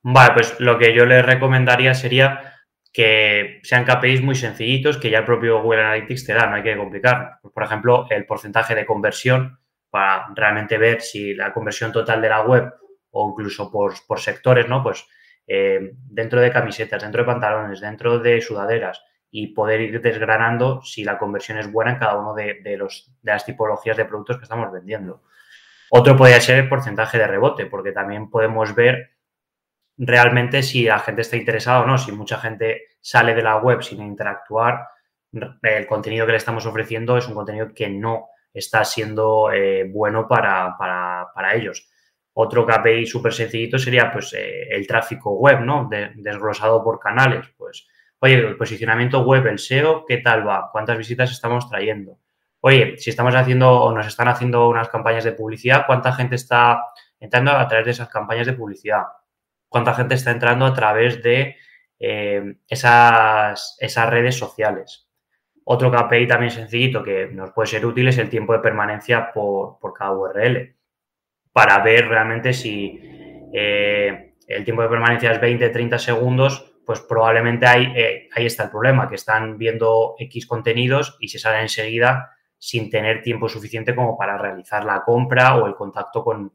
Vale, 0.06 0.34
pues 0.34 0.60
lo 0.60 0.76
que 0.76 0.94
yo 0.94 1.06
les 1.06 1.24
recomendaría 1.24 1.94
sería 1.94 2.54
que 2.92 3.60
sean 3.62 3.86
KPIs 3.86 4.22
muy 4.22 4.34
sencillitos 4.34 4.98
que 4.98 5.08
ya 5.08 5.20
el 5.20 5.24
propio 5.24 5.62
Google 5.62 5.80
Analytics 5.80 6.26
te 6.26 6.34
da, 6.34 6.46
no 6.46 6.56
hay 6.56 6.62
que 6.62 6.76
complicar. 6.76 7.38
Por 7.42 7.62
ejemplo, 7.62 8.06
el 8.10 8.26
porcentaje 8.26 8.74
de 8.74 8.84
conversión 8.84 9.58
para 9.88 10.26
realmente 10.34 10.76
ver 10.76 11.00
si 11.00 11.32
la 11.32 11.54
conversión 11.54 11.90
total 11.90 12.20
de 12.20 12.28
la 12.28 12.42
web 12.42 12.70
o 13.12 13.30
incluso 13.30 13.70
por, 13.72 14.20
sectores, 14.20 14.68
¿no? 14.68 14.82
Pues 14.82 15.06
eh, 15.46 15.92
dentro 15.94 16.40
de 16.40 16.52
camisetas, 16.52 17.02
dentro 17.02 17.22
de 17.22 17.26
pantalones, 17.26 17.80
dentro 17.80 18.18
de 18.18 18.42
sudaderas 18.42 19.02
y 19.30 19.54
poder 19.54 19.80
ir 19.80 20.02
desgranando 20.02 20.82
si 20.82 21.02
la 21.02 21.16
conversión 21.16 21.56
es 21.56 21.72
buena 21.72 21.92
en 21.92 21.98
cada 21.98 22.18
uno 22.18 22.34
de, 22.34 22.76
los, 22.76 23.10
de 23.22 23.32
las 23.32 23.46
tipologías 23.46 23.96
de 23.96 24.04
productos 24.04 24.36
que 24.36 24.42
estamos 24.42 24.70
vendiendo. 24.70 25.22
Otro 25.90 26.14
podría 26.14 26.40
ser 26.42 26.58
el 26.58 26.68
porcentaje 26.68 27.16
de 27.16 27.26
rebote, 27.26 27.66
porque 27.66 27.92
también 27.92 28.28
podemos 28.28 28.74
ver 28.74 29.13
realmente 29.96 30.62
si 30.62 30.84
la 30.84 30.98
gente 30.98 31.22
está 31.22 31.36
interesada 31.36 31.80
o 31.80 31.86
no. 31.86 31.98
Si 31.98 32.12
mucha 32.12 32.38
gente 32.38 32.88
sale 33.00 33.34
de 33.34 33.42
la 33.42 33.56
web 33.56 33.82
sin 33.82 34.02
interactuar, 34.02 34.88
el 35.62 35.86
contenido 35.86 36.26
que 36.26 36.32
le 36.32 36.38
estamos 36.38 36.64
ofreciendo 36.66 37.16
es 37.16 37.26
un 37.26 37.34
contenido 37.34 37.72
que 37.74 37.88
no 37.88 38.28
está 38.52 38.84
siendo 38.84 39.50
eh, 39.52 39.84
bueno 39.90 40.28
para, 40.28 40.76
ellos. 41.54 41.88
Otro 42.34 42.66
KPI 42.66 43.06
súper 43.06 43.32
sencillito 43.32 43.78
sería 43.78 44.10
pues 44.12 44.32
eh, 44.32 44.68
el 44.70 44.86
tráfico 44.86 45.34
web, 45.34 45.60
¿no? 45.60 45.88
desglosado 46.14 46.82
por 46.82 46.98
canales. 46.98 47.46
Pues, 47.56 47.86
oye, 48.20 48.34
el 48.34 48.56
posicionamiento 48.56 49.22
web, 49.22 49.46
el 49.46 49.58
SEO, 49.58 50.04
¿qué 50.06 50.18
tal 50.18 50.46
va? 50.46 50.70
¿Cuántas 50.72 50.98
visitas 50.98 51.30
estamos 51.30 51.68
trayendo? 51.68 52.18
Oye, 52.60 52.96
si 52.96 53.10
estamos 53.10 53.34
haciendo 53.34 53.70
o 53.70 53.92
nos 53.92 54.06
están 54.06 54.28
haciendo 54.28 54.68
unas 54.68 54.88
campañas 54.88 55.24
de 55.24 55.32
publicidad, 55.32 55.84
¿cuánta 55.86 56.12
gente 56.12 56.36
está 56.36 56.82
entrando 57.20 57.52
a 57.52 57.68
través 57.68 57.84
de 57.84 57.90
esas 57.90 58.08
campañas 58.08 58.46
de 58.46 58.54
publicidad? 58.54 59.02
¿Cuánta 59.74 59.94
gente 59.94 60.14
está 60.14 60.30
entrando 60.30 60.66
a 60.66 60.72
través 60.72 61.20
de 61.20 61.56
eh, 61.98 62.58
esas, 62.68 63.76
esas 63.80 64.08
redes 64.08 64.38
sociales? 64.38 65.08
Otro 65.64 65.90
KPI 65.90 66.28
también 66.28 66.52
sencillito 66.52 67.02
que 67.02 67.26
nos 67.26 67.50
puede 67.50 67.66
ser 67.66 67.84
útil 67.84 68.06
es 68.06 68.18
el 68.18 68.30
tiempo 68.30 68.52
de 68.52 68.60
permanencia 68.60 69.32
por, 69.32 69.80
cada 69.92 70.12
URL 70.12 70.76
para 71.52 71.82
ver 71.82 72.06
realmente 72.06 72.52
si 72.52 73.00
eh, 73.52 74.36
el 74.46 74.62
tiempo 74.62 74.82
de 74.82 74.88
permanencia 74.88 75.32
es 75.32 75.40
20, 75.40 75.68
30 75.68 75.98
segundos, 75.98 76.76
pues 76.86 77.00
probablemente 77.00 77.66
ahí, 77.66 77.92
eh, 77.96 78.28
ahí 78.32 78.46
está 78.46 78.62
el 78.62 78.70
problema, 78.70 79.08
que 79.08 79.16
están 79.16 79.58
viendo 79.58 80.14
X 80.20 80.46
contenidos 80.46 81.16
y 81.18 81.26
se 81.26 81.40
salen 81.40 81.62
enseguida 81.62 82.30
sin 82.56 82.90
tener 82.90 83.22
tiempo 83.22 83.48
suficiente 83.48 83.92
como 83.92 84.16
para 84.16 84.38
realizar 84.38 84.84
la 84.84 85.02
compra 85.02 85.56
o 85.56 85.66
el 85.66 85.74
contacto 85.74 86.22
con, 86.22 86.52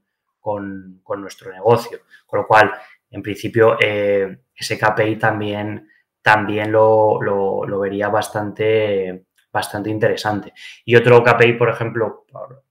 nuestro 1.18 1.52
negocio. 1.52 2.00
Con 2.26 2.40
lo 2.40 2.48
cual, 2.48 2.72
en 3.12 3.22
principio, 3.22 3.78
eh, 3.80 4.40
ese 4.56 4.78
KPI 4.78 5.18
también 5.18 5.88
también 6.22 6.72
lo, 6.72 7.80
vería 7.80 8.10
bastante, 8.10 9.26
bastante 9.52 9.90
interesante. 9.90 10.54
Y 10.86 10.96
otro 10.96 11.24
KPI, 11.24 11.54
por 11.54 11.70
ejemplo, 11.70 12.26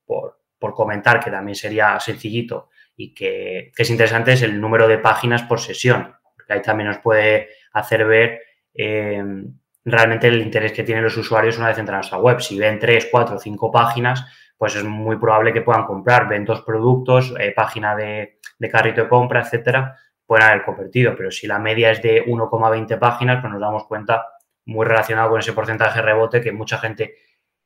por, 0.07 0.75
comentar, 0.75 1.21
que 1.21 1.31
también 1.31 1.55
sería 1.55 1.99
sencillito 1.99 2.69
y 2.97 3.15
que, 3.15 3.73
es 3.77 3.91
interesante, 3.91 4.33
es 4.33 4.43
el 4.43 4.61
número 4.61 4.87
de 4.87 4.99
páginas 4.99 5.43
por 5.43 5.61
sesión, 5.61 6.15
porque 6.37 6.53
ahí 6.53 6.63
también 6.63 6.89
nos 6.89 6.99
puede 6.99 7.49
hacer 7.73 8.05
ver 8.05 8.41
eh, 8.75 9.23
realmente 9.85 10.29
el 10.29 10.43
interés 10.43 10.73
que 10.73 10.85
tienen 10.85 11.05
los 11.05 11.17
usuarios 11.17 11.59
una 11.59 11.69
vez 11.69 11.79
entran 11.79 11.97
a 11.97 11.99
nuestra 11.99 12.19
web. 12.19 12.41
Si 12.41 12.59
ven 12.59 12.79
tres, 12.79 13.09
cuatro, 13.11 13.39
cinco 13.39 13.71
páginas, 13.71 14.25
pues 14.57 14.77
es 14.77 14.85
muy 14.85 15.17
probable 15.17 15.53
que 15.53 15.63
puedan 15.63 15.85
comprar. 15.85 16.29
Ven 16.29 16.45
dos 16.45 16.63
productos, 16.63 17.35
eh, 17.39 17.53
página 17.53 17.97
de, 17.97 18.39
de, 18.59 18.69
carrito 18.69 19.03
de 19.03 19.09
compra, 19.09 19.41
etcétera, 19.41 19.97
pueden 20.29 20.47
haber 20.47 20.63
convertido, 20.63 21.17
pero 21.17 21.31
si 21.31 21.47
la 21.47 21.59
media 21.59 21.91
es 21.91 22.03
de 22.03 22.23
1,20 22.27 22.99
páginas, 22.99 23.41
pues 23.41 23.51
nos 23.51 23.63
damos 23.63 23.87
cuenta 23.87 24.27
muy 24.67 24.85
relacionado 24.85 25.31
con 25.31 25.41
ese 25.41 25.55
porcentaje 25.55 26.01
de 26.01 26.05
rebote 26.05 26.43
que 26.43 26.53
mucha 26.53 26.77
gente 26.77 27.15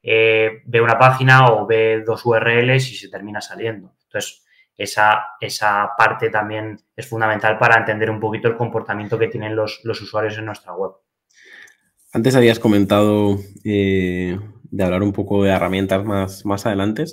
eh, 0.00 0.62
ve 0.64 0.80
una 0.80 0.96
página 0.96 1.48
o 1.48 1.66
ve 1.66 2.04
dos 2.06 2.24
URLs 2.24 2.92
y 2.92 2.94
se 2.94 3.08
termina 3.08 3.40
saliendo. 3.40 3.96
Entonces, 4.04 4.44
esa, 4.76 5.24
esa 5.40 5.90
parte 5.98 6.30
también 6.30 6.78
es 6.94 7.08
fundamental 7.08 7.58
para 7.58 7.78
entender 7.78 8.08
un 8.08 8.20
poquito 8.20 8.46
el 8.46 8.56
comportamiento 8.56 9.18
que 9.18 9.26
tienen 9.26 9.56
los, 9.56 9.80
usuarios 9.84 10.38
en 10.38 10.46
nuestra 10.46 10.72
web. 10.72 10.92
Antes 12.12 12.36
habías 12.36 12.60
comentado 12.60 13.38
eh, 13.64 14.38
de 14.62 14.84
hablar 14.84 15.02
un 15.02 15.12
poco 15.12 15.42
de 15.42 15.50
herramientas 15.50 16.04
más, 16.04 16.46
más 16.46 16.64
adelante. 16.64 17.06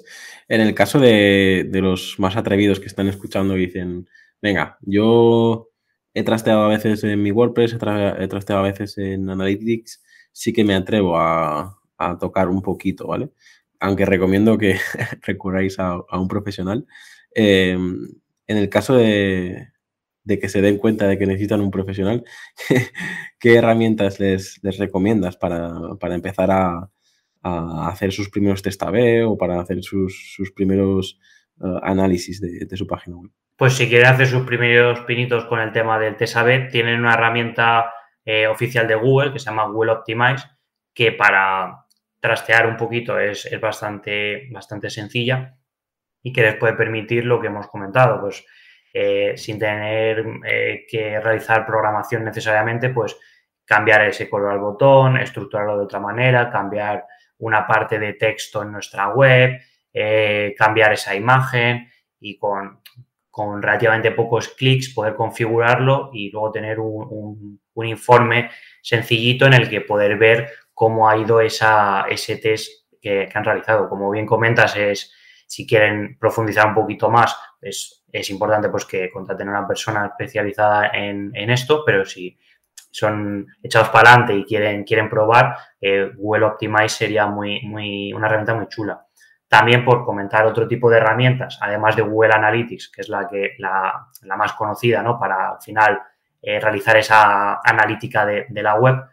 En 0.48 0.62
el 0.62 0.76
caso 0.76 1.00
de, 1.00 1.66
de 1.68 1.82
los 1.82 2.20
más 2.20 2.38
atrevidos 2.38 2.80
que 2.80 2.86
están 2.88 3.08
escuchando 3.08 3.58
y 3.58 3.66
dicen, 3.66 4.08
venga, 4.42 4.78
yo 4.82 5.70
he 6.14 6.24
trasteado 6.24 6.64
a 6.64 6.68
veces 6.68 7.04
en 7.04 7.22
mi 7.22 7.32
WordPress, 7.32 7.74
he, 7.74 8.28
trasteado 8.28 8.62
a 8.62 8.68
veces 8.70 8.98
en 8.98 9.30
Analytics, 9.30 10.04
sí 10.32 10.54
que 10.54 10.64
me 10.64 10.76
atrevo 10.76 11.18
a, 11.18 11.76
tocar 12.20 12.48
un 12.48 12.62
poquito, 12.62 13.08
¿vale? 13.08 13.30
Aunque 13.80 14.06
recomiendo 14.06 14.58
que 14.58 14.80
recurráis 15.22 15.80
a, 15.80 15.98
un 16.14 16.28
profesional. 16.30 16.88
Em, 17.36 18.08
en 18.48 18.58
el 18.58 18.70
caso 18.70 18.96
de, 18.96 19.68
que 20.26 20.50
se 20.50 20.62
den 20.62 20.78
cuenta 20.78 21.08
de 21.08 21.18
que 21.18 21.28
necesitan 21.28 21.62
un 21.62 21.72
profesional, 21.72 22.24
¿qué 23.40 23.56
herramientas 23.56 24.20
les, 24.20 24.60
recomiendas 24.78 25.38
para, 25.38 25.72
empezar 26.14 26.52
a, 26.52 26.90
hacer 27.44 28.12
sus 28.12 28.30
primeros 28.30 28.62
test 28.62 28.82
A-B 28.84 29.24
o 29.24 29.38
para 29.38 29.62
hacer 29.62 29.84
sus, 29.84 30.52
primeros 30.56 31.20
eh, 31.62 31.80
análisis 31.84 32.42
de 32.42 32.78
su 32.78 32.88
página 32.88 33.18
web? 33.18 33.32
pues 33.60 33.74
si 33.76 33.90
quieren 33.90 34.08
hacer 34.08 34.26
sus 34.26 34.46
primeros 34.46 35.02
pinitos 35.02 35.44
con 35.44 35.60
el 35.60 35.74
tema 35.74 36.00
del 36.00 36.16
TSAB, 36.16 36.70
tienen 36.72 37.02
una 37.02 37.16
herramienta 37.16 37.94
eh, 38.24 38.48
oficial 38.48 38.88
de 38.88 38.96
Google 38.96 39.34
que 39.34 39.40
se 39.40 39.48
llama 39.48 39.66
Google 39.66 39.92
Optimize, 39.92 40.48
que 40.94 41.12
para 41.12 41.86
trastear 42.22 42.68
un 42.68 42.78
poquito 42.78 43.20
es, 43.20 43.50
bastante, 43.60 44.48
bastante 44.50 44.90
sencilla 44.90 45.58
y 46.24 46.32
que 46.32 46.42
les 46.42 46.56
puede 46.56 46.72
permitir 46.72 47.26
lo 47.26 47.42
que 47.42 47.48
hemos 47.48 47.68
comentado, 47.68 48.22
pues 48.22 48.46
eh, 48.94 49.34
sin 49.36 49.60
tener 49.60 50.24
que 50.90 51.20
realizar 51.20 51.66
programación 51.66 52.24
necesariamente, 52.24 52.92
pues 52.92 53.18
cambiar 53.66 54.06
ese 54.06 54.30
color 54.30 54.54
al 54.54 54.60
botón, 54.60 55.18
estructurarlo 55.18 55.78
de 55.78 55.84
otra 55.84 56.00
manera, 56.00 56.50
cambiar 56.50 57.06
una 57.40 57.68
parte 57.68 58.00
de 58.00 58.14
texto 58.14 58.64
en 58.64 58.72
nuestra 58.72 59.10
web, 59.10 59.60
cambiar 60.58 60.94
esa 60.94 61.16
imagen, 61.16 61.90
y 62.20 62.38
con, 62.38 62.82
con 63.30 63.62
relativamente 63.62 64.12
pocos 64.12 64.50
clics 64.50 64.94
poder 64.94 65.16
configurarlo 65.16 66.10
y 66.14 66.32
luego 66.32 66.52
tener 66.52 66.80
un, 66.80 67.60
un, 67.74 67.88
informe 67.88 68.50
sencillito 68.82 69.46
en 69.46 69.54
el 69.54 69.70
que 69.70 69.80
poder 69.80 70.18
ver 70.18 70.50
cómo 70.74 71.10
ha 71.10 71.16
ido 71.16 71.40
esa, 71.40 72.06
ese 72.10 72.36
test 72.36 72.90
que, 73.02 73.30
han 73.34 73.46
realizado. 73.46 73.88
Como 73.88 74.12
bien 74.12 74.26
comentas, 74.26 74.76
es 74.76 75.14
si 75.48 75.66
quieren 75.66 76.18
profundizar 76.20 76.68
un 76.68 76.74
poquito 76.74 77.10
más, 77.10 77.38
es, 77.62 78.04
es 78.12 78.30
importante 78.30 78.68
pues 78.68 78.84
que 78.84 79.10
contraten 79.10 79.48
a 79.48 79.60
una 79.60 79.68
persona 79.68 80.08
especializada 80.08 80.90
en, 80.94 81.32
en 81.34 81.50
esto, 81.52 81.84
pero 81.86 82.04
si 82.04 82.38
son 82.92 83.48
echados 83.64 83.90
para 83.90 84.10
adelante 84.10 84.36
y 84.36 84.44
quieren, 84.44 84.84
quieren 84.84 85.10
probar, 85.10 85.56
eh, 85.80 86.12
Google 86.18 86.48
Optimize 86.48 86.90
sería 86.90 87.28
muy, 87.28 87.62
muy, 87.62 88.12
una 88.12 88.28
herramienta 88.28 88.56
muy 88.56 88.68
chula. 88.68 89.08
También 89.50 89.84
por 89.84 90.06
comentar 90.06 90.46
otro 90.46 90.68
tipo 90.68 90.90
de 90.90 90.98
herramientas, 90.98 91.58
además 91.60 91.96
de 91.96 92.04
Google 92.04 92.34
Analytics, 92.34 92.90
que 92.90 93.02
es 93.02 93.10
la, 93.10 93.28
que, 93.28 93.56
la, 93.58 94.08
más 94.38 94.54
conocida 94.54 95.04
¿no? 95.04 95.20
para 95.20 95.52
al 95.52 95.62
final 95.62 96.00
eh, 96.42 96.60
realizar 96.60 96.96
esa 96.96 97.60
analítica 97.62 98.26
de, 98.26 98.64
la 98.64 98.76
web, 98.76 99.04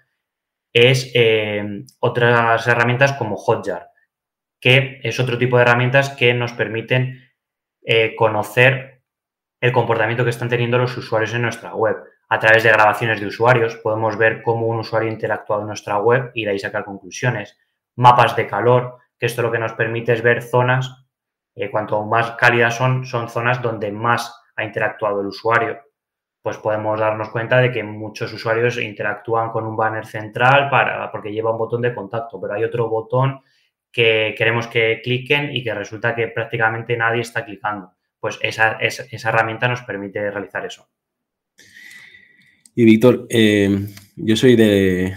es 0.72 1.10
eh, 1.14 1.84
otras 2.00 2.66
herramientas 2.68 3.14
como 3.14 3.36
Hotjar, 3.36 3.88
que 4.60 5.00
es 5.02 5.18
otro 5.18 5.38
tipo 5.38 5.56
de 5.56 5.62
herramientas 5.62 6.10
que 6.10 6.34
nos 6.34 6.52
permiten 6.52 7.22
conocer 8.18 8.96
el 9.60 9.72
comportamiento 9.72 10.24
que 10.24 10.30
están 10.30 10.48
teniendo 10.48 10.78
los 10.78 10.96
usuarios 10.96 11.34
en 11.34 11.42
nuestra 11.42 11.74
web 11.74 11.96
a 12.28 12.38
través 12.38 12.62
de 12.62 12.70
grabaciones 12.70 13.20
de 13.20 13.26
usuarios. 13.26 13.76
Podemos 13.76 14.16
ver 14.16 14.42
cómo 14.42 14.66
un 14.66 14.78
usuario 14.78 15.10
interactuado 15.10 15.62
en 15.62 15.68
nuestra 15.68 15.98
web 15.98 16.30
y 16.34 16.44
de 16.44 16.50
ahí 16.50 16.58
sacar 16.58 16.84
conclusiones. 16.84 17.56
Mapas 17.96 18.36
de 18.36 18.46
calor, 18.46 18.98
que 19.18 19.26
esto 19.26 19.42
lo 19.42 19.52
que 19.52 19.58
nos 19.58 19.72
permite 19.72 20.12
es 20.12 20.22
ver 20.22 20.42
zonas, 20.42 21.06
eh, 21.54 21.70
cuanto 21.70 22.04
más 22.04 22.32
cálidas 22.32 22.76
son, 22.76 23.06
son 23.06 23.28
zonas 23.28 23.62
donde 23.62 23.90
más 23.90 24.34
ha 24.56 24.64
interactuado 24.64 25.20
el 25.20 25.28
usuario. 25.28 25.80
Pues 26.42 26.58
podemos 26.58 27.00
darnos 27.00 27.30
cuenta 27.30 27.58
de 27.58 27.72
que 27.72 27.82
muchos 27.82 28.32
usuarios 28.32 28.78
interactúan 28.78 29.50
con 29.50 29.66
un 29.66 29.76
banner 29.76 30.06
central 30.06 30.70
para, 30.70 31.10
porque 31.10 31.32
lleva 31.32 31.50
un 31.50 31.58
botón 31.58 31.82
de 31.82 31.94
contacto, 31.94 32.40
pero 32.40 32.54
hay 32.54 32.64
otro 32.64 32.88
botón 32.88 33.40
que 33.90 34.34
queremos 34.36 34.68
que 34.68 35.00
cliquen 35.02 35.54
y 35.56 35.64
que 35.64 35.74
resulta 35.74 36.14
que 36.14 36.28
prácticamente 36.28 36.96
nadie 36.96 37.22
está 37.22 37.44
clicando. 37.44 37.92
Pues 38.20 38.38
esa, 38.42 38.72
esa 38.80 39.28
herramienta 39.28 39.68
nos 39.68 39.82
permite 39.82 40.30
realizar 40.30 40.64
eso. 40.64 40.88
Y 42.78 42.84
Víctor, 42.84 43.26
eh, 43.30 43.70
yo 44.16 44.36
soy 44.36 44.54
de... 44.54 45.14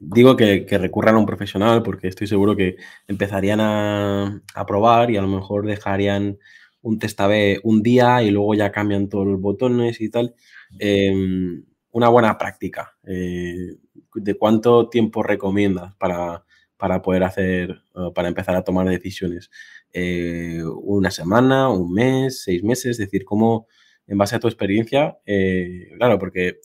Digo 0.00 0.36
que, 0.36 0.66
recurran 0.70 1.16
a 1.16 1.18
un 1.18 1.26
profesional 1.26 1.82
porque 1.82 2.08
estoy 2.08 2.26
seguro 2.26 2.56
que 2.56 2.76
empezarían 3.08 3.60
a, 3.60 4.42
probar 4.66 5.10
y 5.10 5.16
a 5.16 5.22
lo 5.22 5.28
mejor 5.28 5.66
dejarían 5.66 6.38
un 6.82 6.98
test 6.98 7.20
A-B 7.20 7.60
un 7.64 7.82
día 7.82 8.22
y 8.22 8.30
luego 8.30 8.54
ya 8.54 8.72
cambian 8.72 9.08
todos 9.08 9.26
los 9.26 9.40
botones 9.40 10.00
y 10.00 10.10
tal. 10.10 10.34
Em, 10.78 11.64
una 11.92 12.08
buena 12.08 12.38
práctica. 12.38 12.96
Eh, 13.06 13.76
¿De 14.14 14.34
cuánto 14.34 14.88
tiempo 14.88 15.22
recomiendas 15.22 15.94
para, 15.96 16.44
para 16.76 17.02
poder 17.02 17.24
hacer, 17.24 17.82
para 18.14 18.28
empezar 18.28 18.56
a 18.56 18.64
tomar 18.64 18.88
decisiones? 18.88 19.50
Eh, 19.92 20.62
¿Una 20.64 21.10
semana, 21.10 21.70
un 21.70 21.92
mes, 21.92 22.42
seis 22.42 22.62
meses? 22.62 22.92
Es 22.92 22.98
decir, 22.98 23.24
¿cómo, 23.24 23.66
en 24.06 24.18
base 24.18 24.36
a 24.36 24.40
tu 24.40 24.48
experiencia, 24.48 25.18
eh, 25.26 25.90
claro, 25.96 26.18
porque 26.18 26.60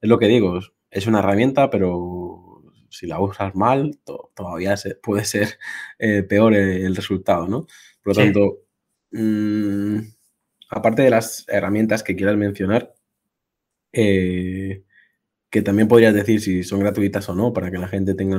es 0.00 0.08
lo 0.08 0.18
que 0.18 0.28
digo, 0.28 0.60
es 0.90 1.06
una 1.06 1.18
herramienta, 1.18 1.70
pero 1.70 2.47
si 2.90 3.06
la 3.06 3.20
usas 3.20 3.54
mal, 3.54 3.98
todavía 4.34 4.74
puede 5.02 5.24
ser 5.24 5.58
eh, 5.98 6.22
peor 6.22 6.54
el, 6.54 6.94
resultado, 6.96 7.46
¿no? 7.46 7.66
Por 8.02 8.14
lo 8.16 8.22
tanto, 8.22 8.58
mm, 9.12 9.98
aparte 10.70 11.02
de 11.02 11.10
las 11.10 11.44
herramientas 11.48 12.02
que 12.02 12.16
quieras 12.16 12.36
mencionar, 12.36 12.94
eh, 13.92 14.84
que 15.50 15.62
también 15.62 15.88
podrías 15.88 16.14
decir 16.14 16.40
si 16.40 16.62
son 16.62 16.80
gratuitas 16.80 17.28
o 17.28 17.34
no, 17.34 17.52
para 17.52 17.70
que 17.70 17.78
la 17.78 17.88
gente 17.88 18.14
tenga 18.14 18.38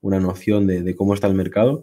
una 0.00 0.20
noción 0.20 0.66
de, 0.66 0.94
cómo 0.94 1.14
está 1.14 1.26
el 1.26 1.34
mercado, 1.34 1.82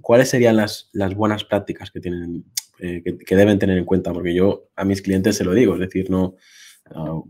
¿cuáles 0.00 0.28
serían 0.28 0.56
las, 0.56 0.90
las, 0.92 1.14
buenas 1.14 1.44
prácticas 1.44 1.92
que 1.92 2.00
tienen 2.00 2.44
eh, 2.80 3.02
que, 3.02 3.36
deben 3.36 3.58
tener 3.58 3.76
en 3.76 3.84
cuenta, 3.84 4.12
porque 4.12 4.34
yo 4.34 4.68
a 4.76 4.84
mis 4.84 5.02
clientes 5.02 5.36
se 5.36 5.44
lo 5.44 5.52
digo, 5.52 5.74
es 5.74 5.80
decir, 5.80 6.10
no 6.10 6.36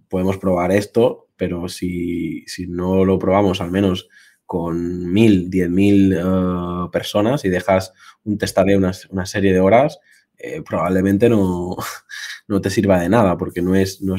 podemos 0.08 0.37
probar 0.37 0.70
esto, 0.72 1.27
pero 1.38 1.68
si, 1.68 2.44
no 2.68 3.05
lo 3.05 3.18
probamos 3.18 3.62
al 3.62 3.70
menos 3.70 4.09
con 4.44 5.11
mil, 5.11 5.48
diez 5.48 5.70
mil 5.70 6.12
eh, 6.12 6.88
personas 6.92 7.44
y 7.44 7.48
dejas 7.48 7.92
un 8.24 8.37
testable 8.37 8.77
una, 8.77 8.92
una 9.11 9.24
serie 9.24 9.53
de 9.53 9.61
horas, 9.61 9.98
eh, 10.37 10.62
probablemente 10.62 11.29
no, 11.29 11.77
no, 12.48 12.61
te 12.61 12.68
sirva 12.68 13.01
de 13.01 13.09
nada, 13.09 13.38
porque 13.38 13.62
no, 13.62 13.74
es, 13.74 14.03
no, 14.03 14.16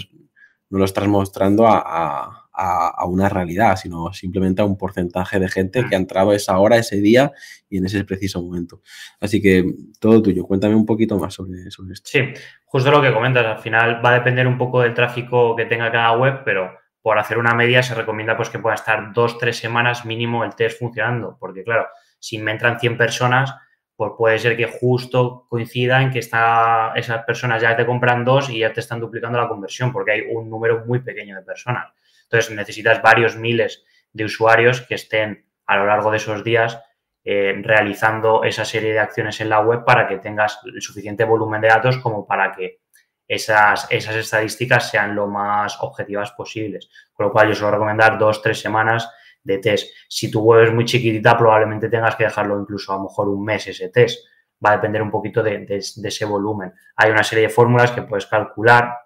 lo 0.69 0.85
estás 0.85 1.07
mostrando 1.07 1.67
a 1.67 2.39
a, 2.59 3.05
una 3.05 3.29
realidad, 3.29 3.75
sino 3.77 4.11
simplemente 4.13 4.61
a 4.61 4.65
un 4.65 4.77
porcentaje 4.77 5.39
de 5.39 5.47
gente 5.47 5.85
que 5.87 5.95
ha 5.95 5.99
entrado 5.99 6.33
esa 6.33 6.57
hora, 6.59 6.77
ese 6.77 6.97
día 6.97 7.31
y 7.69 7.77
en 7.77 7.85
ese 7.85 8.03
preciso 8.03 8.41
momento. 8.41 8.81
Así 9.19 9.41
que 9.41 9.63
todo 9.99 10.21
tuyo, 10.21 10.43
cuéntame 10.43 10.75
un 10.75 10.85
poquito 10.85 11.17
más 11.17 11.33
sobre, 11.33 11.71
sobre 11.71 11.93
esto. 11.93 12.09
Sí, 12.11 12.19
justo 12.65 12.91
lo 12.91 13.01
que 13.01 13.13
comentas, 13.13 13.45
al 13.45 13.59
final 13.59 14.01
va 14.03 14.11
a 14.11 14.15
depender 14.15 14.45
un 14.47 14.57
poco 14.57 14.81
del 14.81 14.93
tráfico 14.93 15.55
que 15.55 15.65
tenga 15.65 15.91
cada 15.91 16.17
web, 16.17 16.41
pero 16.43 16.71
por 17.09 17.17
hacer 17.17 17.39
una 17.39 17.55
media 17.55 17.81
se 17.81 17.95
recomienda 17.95 18.37
pues 18.37 18.51
que 18.51 18.59
pueda 18.59 18.75
estar 18.75 19.11
dos, 19.13 19.39
tres 19.39 19.57
semanas 19.57 20.05
mínimo 20.05 20.43
el 20.43 20.53
test 20.53 20.77
funcionando, 20.77 21.37
porque 21.39 21.63
claro, 21.63 21.87
si 22.19 22.37
me 22.37 22.51
entran 22.51 22.79
100 22.79 22.97
personas, 22.97 23.51
pues 23.95 24.11
puede 24.15 24.37
ser 24.37 24.55
que 24.55 24.67
justo 24.67 25.47
coincida 25.49 26.03
en 26.03 26.11
que 26.11 26.19
está, 26.19 26.91
esas 26.95 27.23
personas 27.23 27.63
ya 27.63 27.75
te 27.75 27.83
compran 27.83 28.23
dos 28.23 28.51
y 28.51 28.59
ya 28.59 28.71
te 28.71 28.81
están 28.81 28.99
duplicando 28.99 29.39
la 29.39 29.47
conversión, 29.47 29.91
porque 29.91 30.11
hay 30.11 30.21
un 30.29 30.51
número 30.51 30.85
muy 30.85 30.99
pequeño 30.99 31.35
de 31.35 31.41
personas. 31.41 31.91
Entonces 32.25 32.55
necesitas 32.55 33.01
varios 33.01 33.35
miles 33.35 33.83
de 34.13 34.25
usuarios 34.25 34.81
que 34.81 34.93
estén 34.93 35.47
a 35.65 35.77
lo 35.77 35.87
largo 35.87 36.11
de 36.11 36.17
esos 36.17 36.43
días 36.43 36.79
eh, 37.23 37.59
realizando 37.63 38.43
esa 38.43 38.65
serie 38.65 38.93
de 38.93 38.99
acciones 38.99 39.41
en 39.41 39.49
la 39.49 39.61
web 39.61 39.83
para 39.83 40.07
que 40.07 40.19
tengas 40.19 40.59
el 40.63 40.79
suficiente 40.79 41.23
volumen 41.23 41.59
de 41.59 41.69
datos 41.69 41.97
como 41.97 42.27
para 42.27 42.51
que 42.51 42.81
esas, 43.29 43.87
esas 43.91 44.15
estadísticas 44.15 44.89
sean 44.89 45.15
lo 45.15 45.27
más 45.27 45.77
objetivas 45.81 46.31
posibles. 46.31 46.89
Con 47.13 47.27
lo 47.27 47.31
cual 47.31 47.47
yo 47.47 47.53
suelo 47.53 47.73
recomendar 47.73 48.17
dos, 48.17 48.41
tres 48.41 48.59
semanas 48.59 49.07
de 49.43 49.59
test. 49.59 49.93
Si 50.09 50.31
tu 50.31 50.41
web 50.41 50.63
es 50.63 50.73
muy 50.73 50.83
chiquitita, 50.83 51.37
probablemente 51.37 51.89
tengas 51.89 52.15
que 52.15 52.23
dejarlo 52.23 52.59
incluso 52.59 52.91
a 52.91 52.95
lo 52.97 53.03
mejor 53.03 53.29
un 53.29 53.45
mes 53.45 53.67
ese 53.67 53.89
test. 53.89 54.25
Va 54.65 54.71
a 54.71 54.75
depender 54.77 55.03
un 55.03 55.11
poquito 55.11 55.43
de, 55.43 55.65
ese 55.69 56.25
volumen. 56.25 56.73
Hay 56.95 57.11
una 57.11 57.23
serie 57.23 57.43
de 57.45 57.49
fórmulas 57.49 57.91
que 57.91 58.01
puedes 58.01 58.25
calcular 58.25 58.97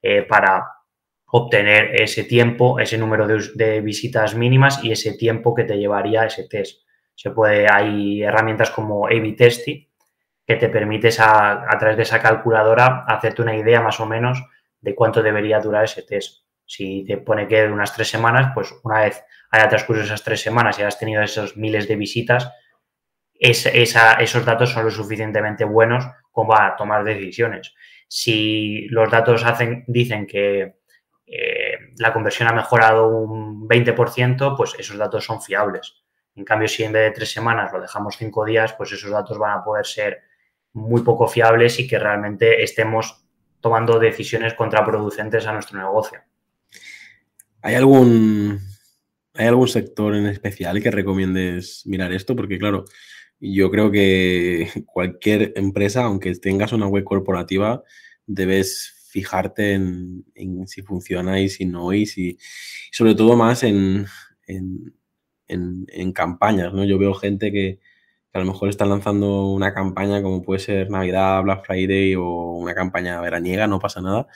eh, 0.00 0.22
para 0.22 0.64
obtener 1.26 2.00
ese 2.00 2.22
tiempo, 2.22 2.78
ese 2.78 2.96
número 2.96 3.26
de, 3.26 3.80
visitas 3.80 4.36
mínimas 4.36 4.82
y 4.84 4.92
ese 4.92 5.14
tiempo 5.14 5.52
que 5.54 5.64
te 5.64 5.76
llevaría 5.76 6.24
ese 6.24 6.44
test. 6.44 6.86
Se 7.16 7.30
puede, 7.30 7.66
hay 7.68 8.22
herramientas 8.22 8.70
como 8.70 9.06
A-B 9.06 9.34
Testing 9.36 9.85
que 10.46 10.56
te 10.56 10.68
permites 10.68 11.18
a, 11.18 11.66
través 11.78 11.96
de 11.96 12.04
esa 12.04 12.22
calculadora 12.22 13.04
hacerte 13.08 13.42
una 13.42 13.56
idea 13.56 13.80
más 13.80 13.98
o 13.98 14.06
menos 14.06 14.42
de 14.80 14.94
cuánto 14.94 15.22
debería 15.22 15.58
durar 15.58 15.84
ese 15.84 16.02
test. 16.02 16.44
Si 16.64 17.04
te 17.04 17.18
pone 17.18 17.48
que 17.48 17.62
de 17.62 17.72
unas 17.72 17.92
tres 17.92 18.08
semanas, 18.08 18.52
pues 18.54 18.72
una 18.84 19.00
vez 19.00 19.24
haya 19.50 19.68
transcurrido 19.68 20.04
esas 20.04 20.22
tres 20.22 20.40
semanas 20.40 20.78
y 20.78 20.82
has 20.82 20.98
tenido 20.98 21.22
esos 21.22 21.56
miles 21.56 21.88
de 21.88 21.96
visitas, 21.96 22.52
esos 23.38 24.44
datos 24.44 24.70
son 24.70 24.84
lo 24.84 24.90
suficientemente 24.90 25.64
buenos 25.64 26.04
como 26.30 26.50
para 26.50 26.76
tomar 26.76 27.04
decisiones. 27.04 27.74
Si 28.08 28.86
los 28.88 29.10
datos 29.10 29.44
hacen, 29.44 29.84
dicen 29.88 30.26
que 30.26 30.76
eh, 31.26 31.78
la 31.98 32.12
conversión 32.12 32.48
ha 32.48 32.52
mejorado 32.52 33.08
un 33.08 33.68
20%, 33.68 34.56
pues 34.56 34.74
esos 34.78 34.96
datos 34.96 35.24
son 35.24 35.42
fiables. 35.42 36.04
En 36.36 36.44
cambio, 36.44 36.68
si 36.68 36.84
en 36.84 36.92
vez 36.92 37.04
de 37.04 37.10
tres 37.12 37.32
semanas 37.32 37.72
lo 37.72 37.80
dejamos 37.80 38.16
cinco 38.16 38.44
días, 38.44 38.74
pues 38.74 38.92
esos 38.92 39.10
datos 39.10 39.38
van 39.38 39.58
a 39.58 39.64
poder 39.64 39.86
ser 39.86 40.22
muy 40.76 41.00
poco 41.02 41.26
fiables 41.26 41.80
y 41.80 41.88
que 41.88 41.98
realmente 41.98 42.62
estemos 42.62 43.24
tomando 43.60 43.98
decisiones 43.98 44.52
contraproducentes 44.54 45.46
a 45.46 45.52
nuestro 45.52 45.78
negocio. 45.78 46.20
¿Hay 47.62 47.74
algún, 47.74 48.60
¿Hay 49.34 49.46
algún 49.46 49.68
sector 49.68 50.14
en 50.14 50.26
especial 50.26 50.82
que 50.82 50.90
recomiendes 50.90 51.82
mirar 51.86 52.12
esto? 52.12 52.36
Porque 52.36 52.58
claro, 52.58 52.84
yo 53.40 53.70
creo 53.70 53.90
que 53.90 54.68
cualquier 54.86 55.54
empresa, 55.56 56.04
aunque 56.04 56.34
tengas 56.34 56.72
una 56.72 56.86
web 56.86 57.04
corporativa, 57.04 57.82
debes 58.26 59.08
fijarte 59.08 59.72
en, 59.72 60.24
si 60.66 60.82
funciona 60.82 61.40
y 61.40 61.48
si 61.48 61.64
no, 61.64 61.94
y 61.94 62.04
si, 62.04 62.38
sobre 62.92 63.14
todo 63.14 63.34
más 63.34 63.62
en, 63.62 64.06
en, 64.46 66.12
campañas, 66.12 66.74
¿no? 66.74 66.84
Yo 66.84 66.98
veo 66.98 67.14
gente 67.14 67.50
que, 67.50 67.80
a 68.36 68.38
lo 68.38 68.44
mejor 68.44 68.68
está 68.68 68.84
lanzando 68.84 69.46
una 69.46 69.72
campaña 69.72 70.22
como 70.22 70.42
puede 70.42 70.60
ser 70.60 70.90
Navidad, 70.90 71.42
Black 71.42 71.64
Friday 71.64 72.14
o 72.16 72.52
una 72.52 72.74
campaña 72.74 73.18
veraniega, 73.22 73.66
no 73.66 73.78
pasa 73.78 74.02
nada, 74.02 74.26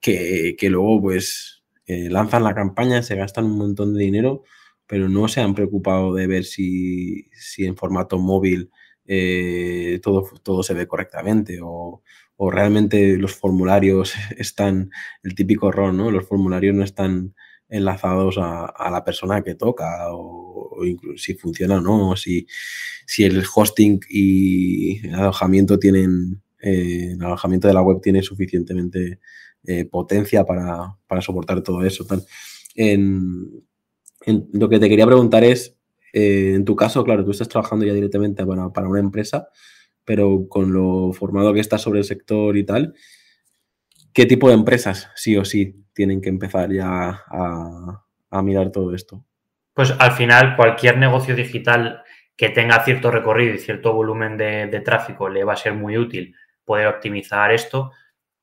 que, 0.00 0.56
luego 0.70 1.00
pues 1.02 1.64
eh, 1.86 2.08
lanzan 2.08 2.44
la 2.44 2.54
campaña, 2.54 3.02
se 3.02 3.16
gastan 3.16 3.46
un 3.46 3.58
montón 3.58 3.94
de 3.94 4.04
dinero, 4.04 4.44
pero 4.86 5.08
no 5.08 5.26
se 5.26 5.40
han 5.40 5.54
preocupado 5.54 6.14
de 6.14 6.28
ver 6.28 6.44
si, 6.44 7.30
si 7.32 7.66
en 7.66 7.76
formato 7.76 8.18
móvil 8.18 8.70
eh, 9.06 9.98
todo, 10.04 10.24
todo 10.42 10.62
se 10.62 10.74
ve 10.74 10.86
correctamente 10.86 11.58
o, 11.62 12.02
realmente 12.38 13.16
los 13.18 13.34
formularios 13.36 14.14
están, 14.38 14.90
el 15.22 15.34
típico 15.34 15.68
error, 15.68 15.94
¿no? 15.94 16.10
Los 16.10 16.26
formularios 16.26 16.74
no 16.74 16.84
están 16.84 17.34
enlazados 17.68 18.36
a, 18.38 18.90
la 18.90 19.04
persona 19.04 19.42
que 19.42 19.54
toca 19.54 20.12
o, 20.12 20.41
incluso 20.84 21.18
si 21.18 21.34
funciona 21.34 21.78
o 21.78 21.80
no, 21.80 22.16
si, 22.16 22.46
si 23.06 23.24
el 23.24 23.42
hosting 23.54 24.00
y 24.08 25.06
el 25.06 25.14
alojamiento 25.14 25.78
tienen, 25.78 26.42
eh, 26.60 27.12
el 27.12 27.22
alojamiento 27.24 27.68
de 27.68 27.74
la 27.74 27.82
web 27.82 28.00
tiene 28.00 28.22
suficientemente 28.22 29.20
eh, 29.64 29.84
potencia 29.84 30.44
para, 30.44 30.98
soportar 31.20 31.62
todo 31.62 31.84
eso. 31.84 32.04
En, 32.74 33.64
lo 34.52 34.68
que 34.68 34.78
te 34.78 34.88
quería 34.88 35.06
preguntar 35.06 35.44
es, 35.44 35.76
eh, 36.12 36.54
en 36.54 36.64
tu 36.64 36.74
caso, 36.74 37.04
claro, 37.04 37.24
tú 37.24 37.30
estás 37.30 37.48
trabajando 37.48 37.84
ya 37.84 37.92
directamente 37.92 38.44
para, 38.44 38.88
una 38.88 39.00
empresa, 39.00 39.48
pero 40.04 40.48
con 40.48 40.72
lo 40.72 41.12
formado 41.12 41.52
que 41.52 41.60
estás 41.60 41.82
sobre 41.82 42.00
el 42.00 42.04
sector 42.04 42.56
y 42.56 42.64
tal, 42.64 42.94
¿qué 44.12 44.26
tipo 44.26 44.48
de 44.48 44.54
empresas 44.54 45.08
sí 45.14 45.36
o 45.36 45.44
sí 45.44 45.76
tienen 45.94 46.20
que 46.20 46.28
empezar 46.28 46.72
ya 46.72 47.22
a, 47.28 48.42
mirar 48.42 48.72
todo 48.72 48.94
esto? 48.94 49.24
Pues 49.74 49.94
al 49.98 50.12
final 50.12 50.56
cualquier 50.56 50.98
negocio 50.98 51.34
digital 51.34 52.02
que 52.36 52.50
tenga 52.50 52.82
cierto 52.84 53.10
recorrido 53.10 53.54
y 53.54 53.58
cierto 53.58 53.92
volumen 53.92 54.36
de, 54.36 54.82
tráfico 54.84 55.28
le 55.28 55.44
va 55.44 55.54
a 55.54 55.56
ser 55.56 55.74
muy 55.74 55.96
útil 55.96 56.34
poder 56.64 56.88
optimizar 56.88 57.52
esto. 57.52 57.92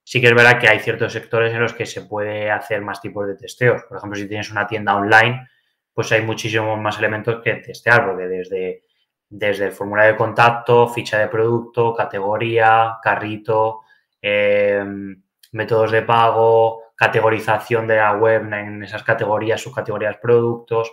Sí 0.03 0.21
que 0.21 0.27
es 0.27 0.33
verdad 0.33 0.59
que 0.59 0.67
hay 0.67 0.79
ciertos 0.79 1.13
sectores 1.13 1.53
en 1.53 1.61
los 1.61 1.73
que 1.73 1.85
se 1.85 2.01
puede 2.01 2.49
hacer 2.49 2.81
más 2.81 3.01
tipos 3.01 3.27
de 3.27 3.35
testeos. 3.35 3.83
Por 3.83 3.97
ejemplo, 3.97 4.17
si 4.17 4.27
tienes 4.27 4.51
una 4.51 4.65
tienda 4.65 4.95
online, 4.95 5.47
pues 5.93 6.11
hay 6.11 6.21
muchísimos 6.21 6.79
más 6.79 6.97
elementos 6.97 7.41
que 7.43 7.55
testear, 7.55 8.05
porque 8.05 8.27
desde, 8.27 8.83
desde 9.29 9.65
el 9.65 9.71
formulario 9.71 10.13
de 10.13 10.17
contacto, 10.17 10.87
ficha 10.87 11.19
de 11.19 11.27
producto, 11.27 11.93
categoría, 11.93 12.97
carrito, 13.03 13.81
em, 14.21 15.21
métodos 15.51 15.91
de 15.91 16.01
pago, 16.03 16.83
categorización 16.95 17.87
de 17.87 17.97
la 17.97 18.13
web 18.13 18.51
en 18.53 18.83
esas 18.83 19.03
categorías, 19.03 19.61
subcategorías, 19.61 20.17
productos. 20.17 20.91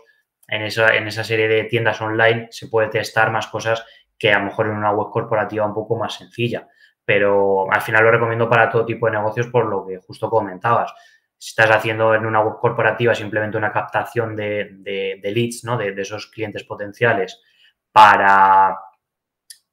En 0.48 0.62
esa, 0.62 0.94
en 0.94 1.08
esa 1.08 1.24
serie 1.24 1.48
de 1.48 1.64
tiendas 1.64 2.00
online 2.00 2.48
se 2.50 2.68
puede 2.68 2.88
testar 2.88 3.30
más 3.30 3.48
cosas 3.48 3.84
que 4.18 4.32
a 4.32 4.38
lo 4.38 4.46
mejor 4.46 4.66
en 4.66 4.76
una 4.76 4.92
web 4.92 5.10
corporativa 5.10 5.66
un 5.66 5.74
poco 5.74 5.96
más 5.96 6.14
sencilla. 6.14 6.68
Pero 7.04 7.70
al 7.70 7.80
final 7.80 8.04
lo 8.04 8.10
recomiendo 8.10 8.48
para 8.48 8.70
todo 8.70 8.84
tipo 8.84 9.06
de 9.06 9.12
negocios 9.12 9.48
por 9.48 9.66
lo 9.66 9.86
que 9.86 9.98
justo 9.98 10.28
comentabas 10.28 10.92
si 11.38 11.50
estás 11.50 11.70
haciendo 11.70 12.14
en 12.14 12.24
una 12.24 12.40
web 12.40 12.58
corporativa 12.58 13.14
simplemente 13.14 13.58
una 13.58 13.72
captación 13.72 14.34
de, 14.34 15.20
leads, 15.22 15.64
¿no? 15.64 15.76
De, 15.76 15.94
esos 16.00 16.28
clientes 16.28 16.64
potenciales 16.64 17.42
para, 17.92 18.76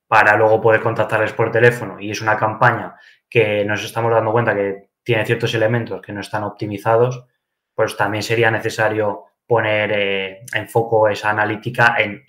para 0.08 0.36
luego 0.38 0.62
poder 0.62 0.82
contactarles 0.82 1.34
por 1.34 1.52
teléfono 1.52 2.00
y 2.00 2.12
es 2.12 2.22
una 2.22 2.38
campaña 2.38 2.96
que 3.30 3.64
nos 3.66 3.84
estamos 3.84 4.12
dando 4.12 4.32
cuenta 4.32 4.54
que 4.54 4.90
tiene 5.04 5.26
ciertos 5.26 5.54
elementos 5.54 6.02
que 6.02 6.14
no 6.14 6.22
están 6.22 6.44
optimizados, 6.44 7.26
pues 7.74 7.98
también 7.98 8.24
sería 8.24 8.52
necesario 8.52 9.26
poner 9.47 9.91
eh, 9.91 10.45
en 10.53 10.69
foco 10.69 11.08
esa 11.08 11.29
analítica 11.29 11.95
en, 11.99 12.23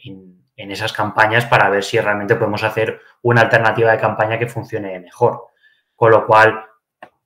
en 0.56 0.70
esas 0.70 0.92
campañas 0.92 1.46
para 1.46 1.68
ver 1.68 1.82
si 1.82 1.98
realmente 1.98 2.36
podemos 2.36 2.62
hacer 2.62 3.00
una 3.22 3.42
alternativa 3.42 3.90
de 3.90 3.98
campaña 3.98 4.38
que 4.38 4.46
funcione 4.46 4.98
mejor. 5.00 5.48
Con 5.96 6.10
lo 6.10 6.26
cual, 6.26 6.64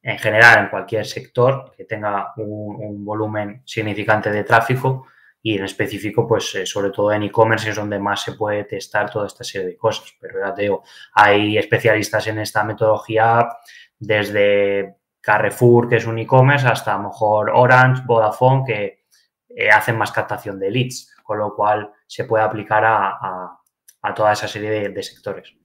en 0.03 0.19
general 0.19 0.59
en 0.61 0.69
cualquier 0.69 1.07
sector 1.07 1.73
que 1.77 1.85
tenga 1.85 2.33
un, 2.37 3.05
volumen 3.05 3.63
significante 3.65 4.31
de 4.31 4.45
tráfico 4.45 5.07
y 5.43 5.57
en 5.57 5.65
específico, 5.65 6.27
pues 6.27 6.55
eh, 6.55 6.67
sobre 6.67 6.91
todo 6.91 7.13
en 7.13 7.23
e-commerce 7.23 7.71
es 7.71 7.77
donde 7.77 7.99
más 7.99 8.23
se 8.23 8.33
puede 8.33 8.65
testar 8.65 9.11
toda 9.11 9.27
esta 9.27 9.45
serie 9.45 9.69
de 9.69 9.77
cosas. 9.77 10.15
Pero 10.21 10.41
ya 10.41 10.55
te 10.55 10.63
digo, 10.63 10.83
hay 11.13 11.57
especialistas 11.59 12.27
en 12.27 12.39
esta 12.39 12.65
metodología 12.65 13.49
desde 13.99 14.97
Carrefour, 15.21 15.89
que 15.89 15.97
es 15.97 16.07
un 16.07 16.19
e-commerce, 16.19 16.67
hasta 16.67 16.95
a 16.95 16.99
lo 16.99 17.05
mejor 17.05 17.51
Orange, 17.51 18.03
Vodafone, 18.07 18.65
que 18.67 18.98
eh, 19.61 19.71
hacen 19.71 19.97
más 19.97 20.13
captación 20.13 20.59
de 20.59 20.71
leads, 20.71 21.15
con 21.23 21.39
lo 21.39 21.55
cual 21.55 21.91
se 22.07 22.25
puede 22.25 22.45
aplicar 22.45 22.85
a, 22.85 23.55
toda 24.15 24.33
esa 24.33 24.49
serie 24.49 24.89
de 24.89 25.03
sectores. 25.03 25.59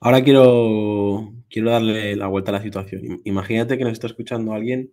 Ahora 0.00 0.22
quiero, 0.22 1.32
quiero 1.50 1.70
darle 1.70 2.14
la 2.14 2.28
vuelta 2.28 2.50
a 2.50 2.54
la 2.54 2.62
situación. 2.62 3.20
Imagínate 3.24 3.76
que 3.76 3.84
nos 3.84 3.94
está 3.94 4.06
escuchando 4.06 4.52
alguien 4.52 4.92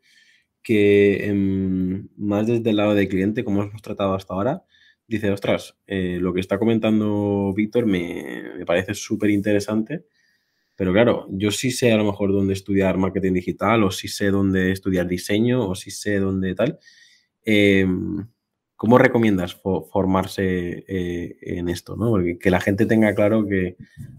que 0.63 1.27
em, 1.27 2.07
más 2.17 2.47
desde 2.47 2.71
el 2.71 2.77
lado 2.77 2.95
del 2.95 3.07
cliente, 3.07 3.43
como 3.43 3.61
hemos 3.63 3.81
tratado 3.83 4.15
hasta 4.15 4.33
ahora, 4.33 4.63
dice, 5.07 5.29
ostras, 5.29 5.77
eh, 5.85 6.17
lo 6.19 6.33
que 6.33 6.39
está 6.39 6.57
comentando 6.57 7.53
Víctor 7.55 7.85
me, 7.85 8.65
parece 8.65 8.95
súper 8.95 9.29
interesante, 9.29 10.05
pero 10.75 10.91
claro, 10.91 11.27
yo 11.29 11.51
sí 11.51 11.69
sé 11.69 11.91
a 11.91 11.97
lo 11.97 12.03
mejor 12.05 12.31
dónde 12.31 12.53
estudiar 12.53 12.97
marketing 12.97 13.33
digital, 13.33 13.83
o 13.83 13.91
sí 13.91 14.07
sé 14.07 14.31
dónde 14.31 14.71
estudiar 14.71 15.07
diseño, 15.07 15.69
o 15.69 15.75
sí 15.75 15.91
sé 15.91 16.19
dónde 16.19 16.55
tal. 16.55 16.79
Em, 17.45 18.27
¿Cómo 18.77 18.97
recomiendas 18.97 19.55
formarse 19.55 20.84
eh, 20.88 21.38
en 21.41 21.69
esto? 21.69 21.95
¿no? 21.95 22.10
Porque 22.10 22.38
que 22.38 22.49
la 22.51 22.60
gente 22.60 22.86
tenga 22.86 23.15
claro 23.15 23.47
que 23.47 23.77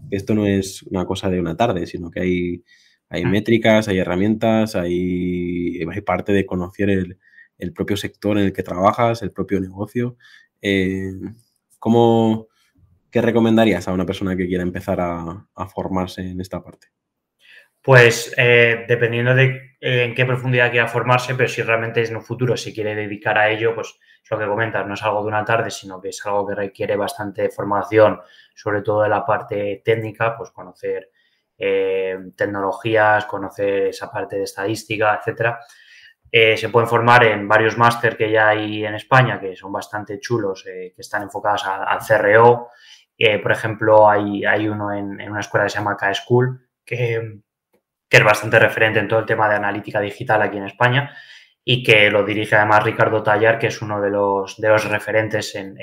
esto 0.09 0.33
no 0.33 0.47
es 0.47 0.83
una 0.83 1.05
cosa 1.05 1.29
de 1.29 1.39
una 1.39 1.55
tarde, 1.55 1.85
sino 1.85 2.09
que 2.09 2.21
hay, 2.21 2.63
hay 3.09 3.25
métricas, 3.25 3.87
hay 3.87 3.99
herramientas, 3.99 4.75
hay, 4.75 5.79
hay 5.83 6.01
parte 6.01 6.33
de 6.33 6.45
conocer 6.47 6.89
el, 6.89 7.73
propio 7.73 7.97
sector 7.97 8.37
en 8.39 8.45
el 8.45 8.53
que 8.53 8.63
trabajas, 8.63 9.21
el 9.21 9.31
propio 9.31 9.59
negocio. 9.59 10.17
Eh, 10.61 11.11
¿cómo, 11.79 12.47
¿Qué 13.11 13.21
recomendarías 13.21 13.87
a 13.87 13.93
una 13.93 14.05
persona 14.07 14.35
que 14.35 14.47
quiera 14.47 14.63
empezar 14.63 14.99
a 15.01 15.67
formarse 15.69 16.21
en 16.21 16.41
esta 16.41 16.63
parte? 16.63 16.87
Pues 17.81 18.33
eh, 18.37 18.85
dependiendo 18.87 19.33
de 19.33 19.75
eh, 19.79 20.03
en 20.03 20.15
qué 20.15 20.25
profundidad 20.25 20.71
quiera 20.71 20.87
formarse, 20.87 21.35
pero 21.35 21.47
si 21.47 21.61
realmente 21.61 22.03
en 22.03 22.15
un 22.15 22.21
futuro 22.21 22.57
se 22.57 22.73
quiere 22.73 22.95
dedicar 22.95 23.37
a 23.37 23.49
ello, 23.49 23.73
pues 23.75 23.97
es 24.23 24.31
lo 24.31 24.37
que 24.37 24.45
comentas, 24.47 24.85
no 24.85 24.95
es 24.95 25.03
algo 25.03 25.21
de 25.21 25.27
una 25.27 25.45
tarde, 25.45 25.69
sino 25.71 26.01
que 26.01 26.09
es 26.09 26.25
algo 26.25 26.47
que 26.47 26.55
requiere 26.55 26.95
bastante 26.95 27.49
formación, 27.49 28.19
sobre 28.55 28.81
todo 28.81 29.03
de 29.03 29.09
la 29.09 29.25
parte 29.25 29.81
técnica, 29.85 30.35
pues 30.35 30.51
conocer 30.51 31.11
eh, 31.57 32.17
tecnologías, 32.35 33.25
conocer 33.25 33.87
esa 33.87 34.11
parte 34.11 34.37
de 34.37 34.43
estadística, 34.43 35.15
etcétera. 35.15 35.59
se 36.31 36.69
pueden 36.69 36.89
formar 36.89 37.23
en 37.23 37.47
varios 37.47 37.77
máster 37.77 38.17
que 38.17 38.29
ya 38.29 38.49
hay 38.49 38.85
en 38.85 38.95
España, 38.95 39.39
que 39.39 39.55
son 39.55 39.71
bastante 39.71 40.19
chulos, 40.19 40.63
que 40.65 40.93
están 40.97 41.23
enfocados 41.23 41.63
al 41.65 41.99
CRO. 41.99 42.69
por 43.41 43.51
ejemplo, 43.51 44.09
hay, 44.09 44.43
hay 44.43 44.67
uno 44.67 44.91
en, 44.91 45.21
en, 45.21 45.31
una 45.31 45.39
escuela 45.39 45.65
que 45.65 45.69
se 45.69 45.77
llama 45.77 45.95
K-School, 45.95 46.67
que 46.85 47.41
que 48.09 48.17
es 48.17 48.23
bastante 48.23 48.59
referente 48.59 48.99
en 48.99 49.07
todo 49.07 49.19
el 49.19 49.25
tema 49.25 49.49
de 49.49 49.55
analítica 49.55 49.99
digital 49.99 50.41
aquí 50.41 50.57
en 50.57 50.65
España 50.65 51.15
y 51.63 51.83
que 51.83 52.09
lo 52.09 52.23
dirige 52.23 52.55
además 52.55 52.83
Ricardo 52.83 53.21
Tallar, 53.21 53.59
que 53.59 53.67
es 53.67 53.81
uno 53.81 53.99
de 53.99 54.09
los, 54.09 54.55
de 54.57 54.69
los 54.69 54.85
referentes 54.89 55.53
en, 55.55 55.77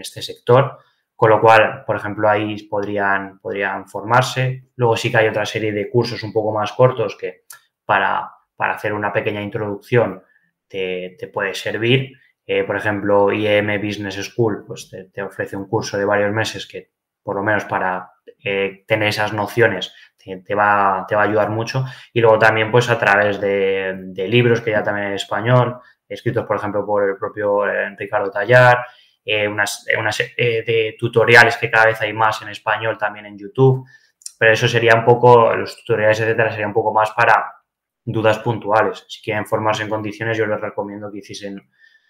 este 0.00 0.22
sector. 0.22 0.78
Con 1.14 1.30
lo 1.30 1.40
cual, 1.40 1.84
por 1.86 1.96
ejemplo, 1.96 2.28
ahí 2.28 2.62
podrían, 2.68 3.38
podrían 3.40 3.86
formarse. 3.86 4.64
Luego 4.76 4.96
sí 4.96 5.10
que 5.10 5.18
hay 5.18 5.28
otra 5.28 5.44
serie 5.44 5.72
de 5.72 5.90
cursos 5.90 6.22
un 6.22 6.32
poco 6.32 6.52
más 6.52 6.72
cortos 6.72 7.16
que 7.16 7.44
para, 7.84 8.30
para 8.56 8.74
hacer 8.74 8.94
una 8.94 9.12
pequeña 9.12 9.42
introducción 9.42 10.22
te, 10.68 11.30
puede 11.32 11.54
servir. 11.54 12.12
Eh, 12.46 12.64
por 12.64 12.76
ejemplo, 12.76 13.32
IEM 13.32 13.80
Business 13.80 14.14
School 14.14 14.64
pues 14.66 14.90
te, 15.12 15.22
ofrece 15.22 15.56
un 15.56 15.68
curso 15.68 15.98
de 15.98 16.04
varios 16.04 16.32
meses 16.32 16.66
que, 16.66 16.92
por 17.22 17.36
lo 17.36 17.42
menos 17.42 17.64
para 17.64 18.12
eh, 18.42 18.84
tener 18.86 19.08
esas 19.08 19.32
nociones, 19.32 19.92
te, 20.44 20.54
va, 20.54 21.04
te 21.08 21.14
va 21.14 21.22
a 21.22 21.24
ayudar 21.24 21.50
mucho. 21.50 21.84
Y 22.12 22.20
luego 22.20 22.38
también, 22.38 22.70
pues 22.70 22.88
a 22.90 22.98
través 22.98 23.40
de, 23.40 24.26
libros 24.28 24.60
que 24.60 24.70
ya 24.70 24.82
también 24.82 25.08
en 25.08 25.14
español, 25.14 25.78
escritos, 26.08 26.44
por 26.44 26.56
ejemplo, 26.56 26.84
por 26.84 27.08
el 27.08 27.16
propio 27.16 27.66
eh, 27.66 27.94
Ricardo 27.96 28.30
Tallar, 28.30 28.84
eh, 29.24 29.48
unas, 29.48 29.86
eh, 30.36 30.62
de 30.66 30.96
tutoriales 30.98 31.56
que 31.56 31.70
cada 31.70 31.86
vez 31.86 32.00
hay 32.00 32.12
más 32.12 32.42
en 32.42 32.48
español 32.48 32.96
también 32.98 33.26
en 33.26 33.38
YouTube. 33.38 33.86
Pero 34.38 34.52
eso 34.52 34.68
sería 34.68 34.94
un 34.94 35.04
poco, 35.04 35.54
los 35.54 35.76
tutoriales, 35.78 36.20
etcétera, 36.20 36.50
sería 36.50 36.66
un 36.66 36.74
poco 36.74 36.92
más 36.92 37.10
para 37.12 37.54
dudas 38.04 38.38
puntuales. 38.38 39.04
Si 39.08 39.22
quieren 39.22 39.46
formarse 39.46 39.82
en 39.82 39.88
condiciones, 39.88 40.36
yo 40.36 40.46
les 40.46 40.60
recomiendo 40.60 41.10
que 41.10 41.18
hiciesen 41.18 41.60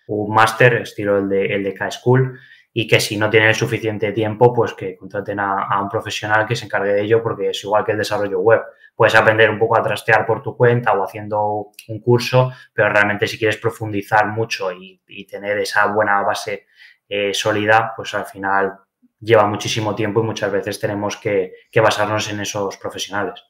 un 0.08 0.34
máster 0.34 0.74
estilo 0.74 1.18
el 1.18 1.28
de, 1.28 1.46
el 1.46 1.64
de 1.64 1.74
K-School 1.74 2.38
y 2.78 2.86
que 2.86 3.00
si 3.00 3.16
no 3.16 3.30
tienen 3.30 3.54
suficiente 3.54 4.12
tiempo, 4.12 4.52
pues 4.52 4.74
que 4.74 4.98
contraten 4.98 5.40
a, 5.40 5.80
un 5.80 5.88
profesional 5.88 6.46
que 6.46 6.54
se 6.54 6.66
encargue 6.66 6.92
de 6.92 7.04
ello, 7.04 7.22
porque 7.22 7.48
es 7.48 7.64
igual 7.64 7.86
que 7.86 7.92
el 7.92 7.96
desarrollo 7.98 8.40
web. 8.40 8.60
Puedes 8.94 9.14
aprender 9.14 9.48
un 9.48 9.58
poco 9.58 9.78
a 9.78 9.82
trastear 9.82 10.26
por 10.26 10.42
tu 10.42 10.54
cuenta 10.54 10.92
o 10.92 11.02
haciendo 11.02 11.70
un 11.88 12.00
curso, 12.02 12.52
pero 12.74 12.90
realmente 12.90 13.26
si 13.26 13.38
quieres 13.38 13.56
profundizar 13.56 14.26
mucho 14.26 14.70
y, 14.72 15.00
tener 15.24 15.56
esa 15.56 15.86
buena 15.86 16.20
base 16.20 16.66
eh, 17.08 17.32
sólida, 17.32 17.94
pues 17.96 18.12
al 18.12 18.26
final 18.26 18.74
lleva 19.20 19.46
muchísimo 19.46 19.94
tiempo 19.94 20.20
y 20.20 20.24
muchas 20.24 20.52
veces 20.52 20.78
tenemos 20.78 21.16
que, 21.16 21.52
basarnos 21.82 22.30
en 22.30 22.40
esos 22.40 22.76
profesionales. 22.76 23.42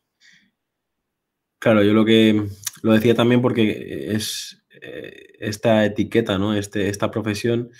Claro, 1.58 1.82
yo 1.82 1.92
lo 1.94 2.04
que 2.04 2.46
lo 2.82 2.92
decía 2.92 3.16
también 3.16 3.42
porque 3.42 4.14
es 4.14 4.64
eh, 4.80 5.32
esta 5.40 5.84
etiqueta, 5.84 6.38
¿no? 6.38 6.54
Este, 6.54 6.88
esta 6.88 7.10
profesión 7.10 7.72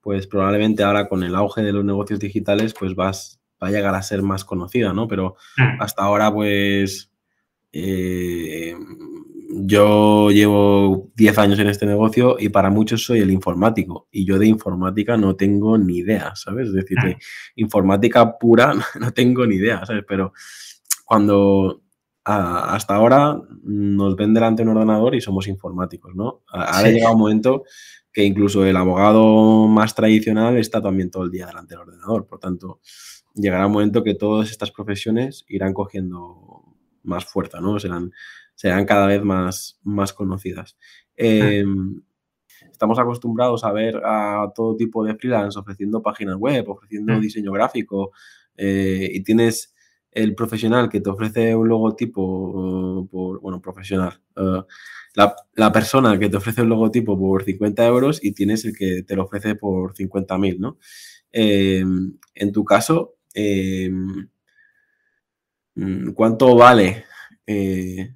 pues 0.00 0.26
probablemente 0.26 0.82
ahora 0.82 1.08
con 1.08 1.22
el 1.22 1.34
auge 1.34 1.62
de 1.62 1.72
los 1.72 1.84
negocios 1.84 2.20
digitales, 2.20 2.74
pues 2.78 2.94
vas 2.94 3.40
va 3.62 3.68
a 3.68 3.70
llegar 3.70 3.94
a 3.94 4.02
ser 4.02 4.22
más 4.22 4.44
conocida, 4.44 4.92
¿no? 4.92 5.06
Pero 5.06 5.36
mm. 5.56 5.82
hasta 5.82 6.02
ahora, 6.02 6.32
pues, 6.32 7.12
eh, 7.72 8.74
yo 9.52 10.30
llevo 10.30 11.10
10 11.16 11.38
años 11.38 11.58
en 11.58 11.68
este 11.68 11.86
negocio 11.86 12.36
y 12.38 12.48
para 12.48 12.70
muchos 12.70 13.04
soy 13.04 13.20
el 13.20 13.30
informático 13.30 14.08
y 14.10 14.24
yo 14.24 14.38
de 14.38 14.46
informática 14.46 15.16
no 15.16 15.36
tengo 15.36 15.76
ni 15.76 15.98
idea, 15.98 16.34
¿sabes? 16.36 16.68
Es 16.68 16.74
decir, 16.74 16.96
de 17.02 17.18
informática 17.56 18.38
pura 18.38 18.74
no 19.00 19.12
tengo 19.12 19.46
ni 19.46 19.56
idea, 19.56 19.84
¿sabes? 19.84 20.04
Pero 20.06 20.32
cuando 21.04 21.82
hasta 22.24 22.94
ahora 22.94 23.40
nos 23.62 24.14
ven 24.16 24.34
delante 24.34 24.62
un 24.62 24.68
ordenador 24.68 25.14
y 25.14 25.20
somos 25.20 25.48
informáticos, 25.48 26.14
¿no? 26.14 26.42
Ahora 26.48 26.88
ha 26.88 26.90
llegado 26.90 27.14
un 27.14 27.20
momento 27.20 27.64
que 28.12 28.24
incluso 28.24 28.64
el 28.64 28.76
abogado 28.76 29.68
más 29.68 29.94
tradicional 29.94 30.56
está 30.58 30.82
también 30.82 31.10
todo 31.10 31.24
el 31.24 31.30
día 31.30 31.46
delante 31.46 31.74
del 31.74 31.82
ordenador. 31.82 32.26
Por 32.26 32.38
tanto, 32.38 32.80
llegará 33.34 33.66
un 33.66 33.72
momento 33.72 34.02
que 34.02 34.14
todas 34.14 34.50
estas 34.50 34.70
profesiones 34.70 35.44
irán 35.48 35.72
cogiendo 35.72 36.64
más 37.02 37.24
fuerza, 37.24 37.60
¿no? 37.60 37.78
Serán, 37.78 38.12
serán 38.54 38.84
cada 38.84 39.06
vez 39.06 39.22
más, 39.22 39.78
más 39.82 40.12
conocidas. 40.12 40.76
Em, 41.16 42.02
estamos 42.70 42.98
acostumbrados 42.98 43.64
a 43.64 43.72
ver 43.72 44.00
a 44.04 44.52
todo 44.54 44.76
tipo 44.76 45.04
de 45.04 45.14
freelance 45.14 45.58
ofreciendo 45.58 46.02
páginas 46.02 46.36
web, 46.36 46.68
ofreciendo 46.68 47.14
mm. 47.14 47.20
diseño 47.20 47.52
gráfico, 47.52 48.12
eh, 48.56 49.08
y 49.12 49.22
tienes 49.22 49.74
el 50.12 50.34
profesional 50.34 50.88
que 50.88 51.00
te 51.00 51.10
ofrece 51.10 51.54
un 51.54 51.68
logotipo, 51.68 53.08
por, 53.10 53.40
bueno, 53.40 53.60
profesional, 53.60 54.20
eh, 54.36 54.62
la, 55.54 55.72
persona 55.72 56.18
que 56.18 56.28
te 56.28 56.36
ofrece 56.36 56.62
un 56.62 56.68
logotipo 56.68 57.18
por 57.18 57.44
50 57.44 57.86
euros 57.86 58.22
y 58.22 58.32
tienes 58.32 58.64
el 58.64 58.76
que 58.76 59.02
te 59.02 59.16
lo 59.16 59.24
ofrece 59.24 59.54
por 59.54 59.94
50.000, 59.94 60.58
¿no? 60.58 60.78
Em, 61.32 62.18
en 62.34 62.52
tu 62.52 62.64
caso, 62.64 63.16
¿cuánto 66.14 66.54
vale 66.56 67.04
eh, 67.46 68.14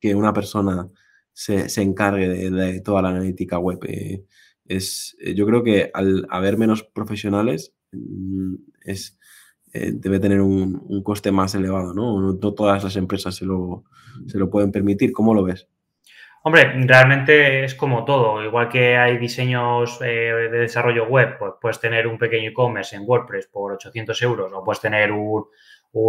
que 0.00 0.14
una 0.14 0.32
persona 0.32 0.90
se, 1.32 1.66
encargue 1.82 2.28
de, 2.50 2.80
toda 2.80 3.02
la 3.02 3.10
analítica 3.10 3.58
web? 3.58 3.78
Eh, 3.86 4.24
es, 4.66 5.16
yo 5.34 5.46
creo 5.46 5.62
que 5.62 5.90
al 5.92 6.26
haber 6.30 6.56
menos 6.58 6.82
profesionales, 6.82 7.74
mm, 7.92 8.54
es, 8.84 9.18
eh, 9.74 9.90
debe 9.92 10.20
tener 10.20 10.40
un, 10.40 11.02
coste 11.02 11.32
más 11.32 11.54
elevado, 11.56 11.92
¿no? 11.92 12.20
¿no? 12.20 12.36
todas 12.36 12.84
las 12.84 12.94
empresas 12.94 13.34
se 13.34 13.44
lo, 13.44 13.82
se 14.26 14.38
lo 14.38 14.48
pueden 14.48 14.70
permitir. 14.70 15.12
¿Cómo 15.12 15.34
lo 15.34 15.42
ves? 15.42 15.68
Hombre, 16.44 16.72
realmente 16.86 17.64
es 17.64 17.74
como 17.74 18.04
todo. 18.04 18.44
Igual 18.44 18.68
que 18.68 18.96
hay 18.96 19.18
diseños 19.18 19.98
eh, 20.00 20.48
de 20.52 20.58
desarrollo 20.58 21.06
web, 21.06 21.38
pues 21.38 21.54
puedes 21.60 21.80
tener 21.80 22.06
un 22.06 22.18
pequeño 22.18 22.50
e-commerce 22.50 22.94
en 22.94 23.02
WordPress 23.04 23.48
por 23.48 23.72
800 23.72 24.22
euros 24.22 24.52
o 24.54 24.62
puedes 24.62 24.80
tener 24.80 25.10
un, 25.10 25.46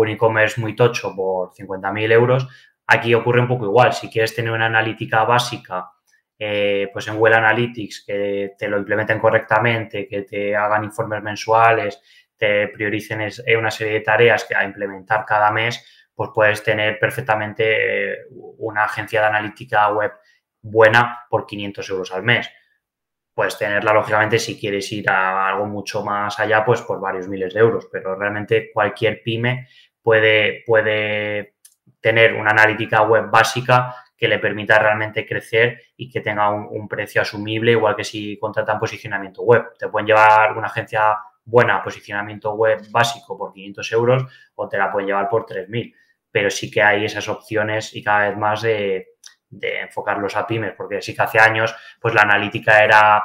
e-commerce 0.08 0.62
muy 0.62 0.76
tocho 0.76 1.16
por 1.16 1.52
50.000 1.54 2.12
euros. 2.12 2.48
Aquí 2.86 3.16
ocurre 3.16 3.42
un 3.42 3.48
poco 3.48 3.66
igual. 3.66 3.94
Si 3.94 4.10
quieres 4.10 4.36
tener 4.36 4.52
una 4.52 4.68
analítica 4.68 5.24
básica, 5.24 5.90
eh, 6.38 6.90
pues 6.94 7.08
en 7.08 7.18
Well 7.18 7.34
Analytics, 7.34 8.04
que 8.06 8.52
te 8.60 8.68
lo 8.68 8.78
implementen 8.78 9.20
correctamente, 9.20 10.06
que 10.08 10.24
te 10.24 10.56
hagan 10.56 10.84
informes 10.84 11.24
mensuales, 11.24 12.02
te 12.38 12.68
prioricen 12.70 13.22
eh, 13.22 13.58
una 13.58 13.72
serie 13.72 13.94
de 13.94 14.02
tareas 14.02 14.48
a 14.56 14.64
implementar 14.64 15.26
cada 15.26 15.52
mes, 15.52 16.10
pues 16.14 16.30
puedes 16.34 16.64
tener 16.64 16.98
perfectamente 17.00 18.26
una 18.30 18.86
agencia 18.86 19.22
de 19.22 19.28
analítica 19.28 19.92
web 19.92 20.12
buena 20.62 21.26
por 21.30 21.46
500 21.46 21.90
euros 21.90 22.12
al 22.14 22.24
mes. 22.24 22.50
Puedes 23.34 23.58
tenerla, 23.58 23.94
lógicamente, 23.94 24.40
si 24.40 24.58
quieres 24.58 24.90
ir 24.94 25.10
a 25.10 25.50
algo 25.50 25.66
mucho 25.66 26.04
más 26.04 26.40
allá, 26.40 26.64
pues 26.64 26.82
por 26.82 27.02
varios 27.02 27.28
miles 27.28 27.54
de 27.54 27.60
euros, 27.60 27.88
pero 27.92 28.16
realmente 28.16 28.72
cualquier 28.72 29.22
pyme 29.22 29.68
puede, 30.02 30.64
puede 30.66 31.56
tener 32.00 32.34
una 32.34 32.52
analítica 32.52 33.02
web 33.02 33.30
básica 33.30 33.94
que 34.18 34.28
le 34.28 34.40
permita 34.40 34.80
realmente 34.80 35.26
crecer 35.26 35.82
y 35.98 36.10
que 36.10 36.22
tenga 36.22 36.50
un, 36.50 36.88
precio 36.88 37.22
asumible, 37.22 37.72
igual 37.72 37.96
que 37.96 38.04
si 38.04 38.38
contratan 38.40 38.80
posicionamiento 38.80 39.42
web. 39.42 39.78
Te 39.78 39.90
pueden 39.90 40.08
llevar 40.08 40.58
una 40.58 40.68
agencia 40.68 41.18
buena 41.46 41.82
posicionamiento 41.84 42.54
web 42.54 42.82
básico 42.90 43.38
por 43.38 43.54
500 43.54 43.92
euros 43.94 44.26
o 44.56 44.68
te 44.68 44.78
la 44.78 44.92
pueden 44.92 45.08
llevar 45.08 45.30
por 45.30 45.46
3.000, 45.46 45.96
pero 46.32 46.50
sí 46.50 46.70
que 46.70 46.82
hay 46.82 47.06
esas 47.06 47.30
opciones 47.30 47.96
y 47.96 48.04
cada 48.04 48.30
vez 48.30 48.38
más 48.38 48.62
de, 48.64 49.08
de 49.50 49.82
enfocarlos 49.82 50.36
a 50.36 50.46
pymes, 50.46 50.74
porque 50.76 51.02
sí 51.02 51.16
que 51.16 51.22
hace 51.22 51.40
años, 51.40 51.76
pues 52.00 52.14
la 52.14 52.22
analítica 52.22 52.84
era 52.84 53.24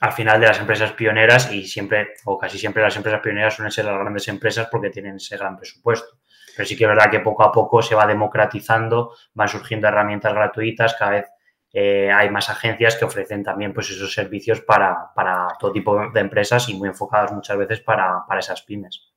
al 0.00 0.12
final 0.12 0.40
de 0.40 0.48
las 0.48 0.58
empresas 0.58 0.92
pioneras 0.92 1.52
y 1.52 1.64
siempre, 1.64 2.14
o 2.24 2.36
casi 2.36 2.58
siempre 2.58 2.82
las 2.82 2.96
empresas 2.96 3.20
pioneras 3.20 3.54
suelen 3.54 3.70
ser 3.70 3.84
las 3.84 3.98
grandes 3.98 4.26
empresas 4.28 4.68
porque 4.70 4.90
tienen 4.90 5.16
ese 5.16 5.36
gran 5.36 5.56
presupuesto. 5.56 6.18
Pero 6.56 6.68
sí 6.68 6.76
que 6.76 6.84
es 6.84 6.88
verdad 6.88 7.10
que 7.10 7.20
poco 7.20 7.44
a 7.44 7.52
poco 7.52 7.80
se 7.82 7.94
va 7.94 8.06
democratizando, 8.06 9.14
van 9.32 9.48
surgiendo 9.48 9.86
herramientas 9.88 10.34
gratuitas, 10.34 10.94
cada 10.94 11.12
vez 11.12 11.26
eh, 11.72 12.10
hay 12.10 12.30
más 12.30 12.50
agencias 12.50 12.96
que 12.96 13.04
ofrecen 13.04 13.42
también 13.42 13.72
pues 13.72 13.90
esos 13.90 14.12
servicios 14.12 14.60
para, 14.60 15.12
todo 15.58 15.72
tipo 15.72 15.98
de 16.12 16.20
empresas 16.20 16.68
y 16.68 16.74
muy 16.74 16.88
enfocados 16.88 17.32
muchas 17.32 17.56
veces 17.56 17.80
para, 17.80 18.24
para 18.28 18.40
esas 18.40 18.62
pymes. 18.62 19.12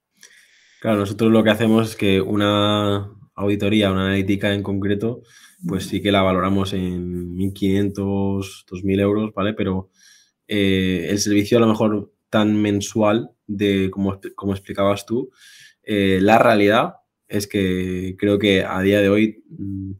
Claro, 0.79 0.97
nosotros 0.97 1.31
lo 1.31 1.43
que 1.43 1.49
hacemos 1.49 1.89
es 1.89 1.95
que 1.95 2.21
una 2.21 3.09
auditoría, 3.35 3.91
una 3.91 4.05
analítica 4.05 4.53
en 4.53 4.63
concreto, 4.63 5.21
pues 5.67 5.87
sí 5.87 6.01
que 6.01 6.11
la 6.11 6.21
valoramos 6.21 6.73
en 6.73 7.35
1.500, 7.35 8.65
2.000 8.65 9.01
euros, 9.01 9.33
¿vale? 9.33 9.53
Pero 9.53 9.89
eh, 10.47 11.07
el 11.09 11.19
servicio 11.19 11.57
a 11.57 11.61
lo 11.61 11.67
mejor 11.67 12.13
tan 12.29 12.55
mensual 12.61 13.31
de, 13.47 13.89
como, 13.91 14.19
como 14.35 14.53
explicabas 14.53 15.05
tú, 15.05 15.31
eh, 15.83 16.19
la 16.21 16.39
realidad 16.39 16.95
es 17.27 17.47
que 17.47 18.15
creo 18.17 18.39
que 18.39 18.63
a 18.63 18.79
día 18.81 19.01
de 19.01 19.09
hoy 19.09 19.43
mm, 19.49 19.91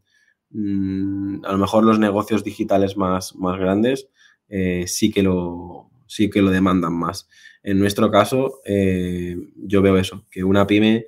a 1.43 1.51
lo 1.51 1.57
mejor 1.57 1.83
los 1.83 1.99
negocios 1.99 2.43
digitales 2.43 2.97
más, 2.97 3.35
más 3.35 3.59
grandes 3.59 4.09
eh, 4.47 4.85
sí, 4.87 5.11
que 5.11 5.23
lo, 5.23 5.89
sí 6.07 6.29
que 6.29 6.41
lo 6.41 6.51
demandan 6.51 6.93
más. 6.93 7.27
En 7.63 7.79
nuestro 7.79 8.11
caso, 8.11 8.61
yo 8.65 9.81
veo 9.81 9.97
eso, 9.97 10.25
que 10.29 10.43
una 10.43 10.67
pyme 10.67 11.07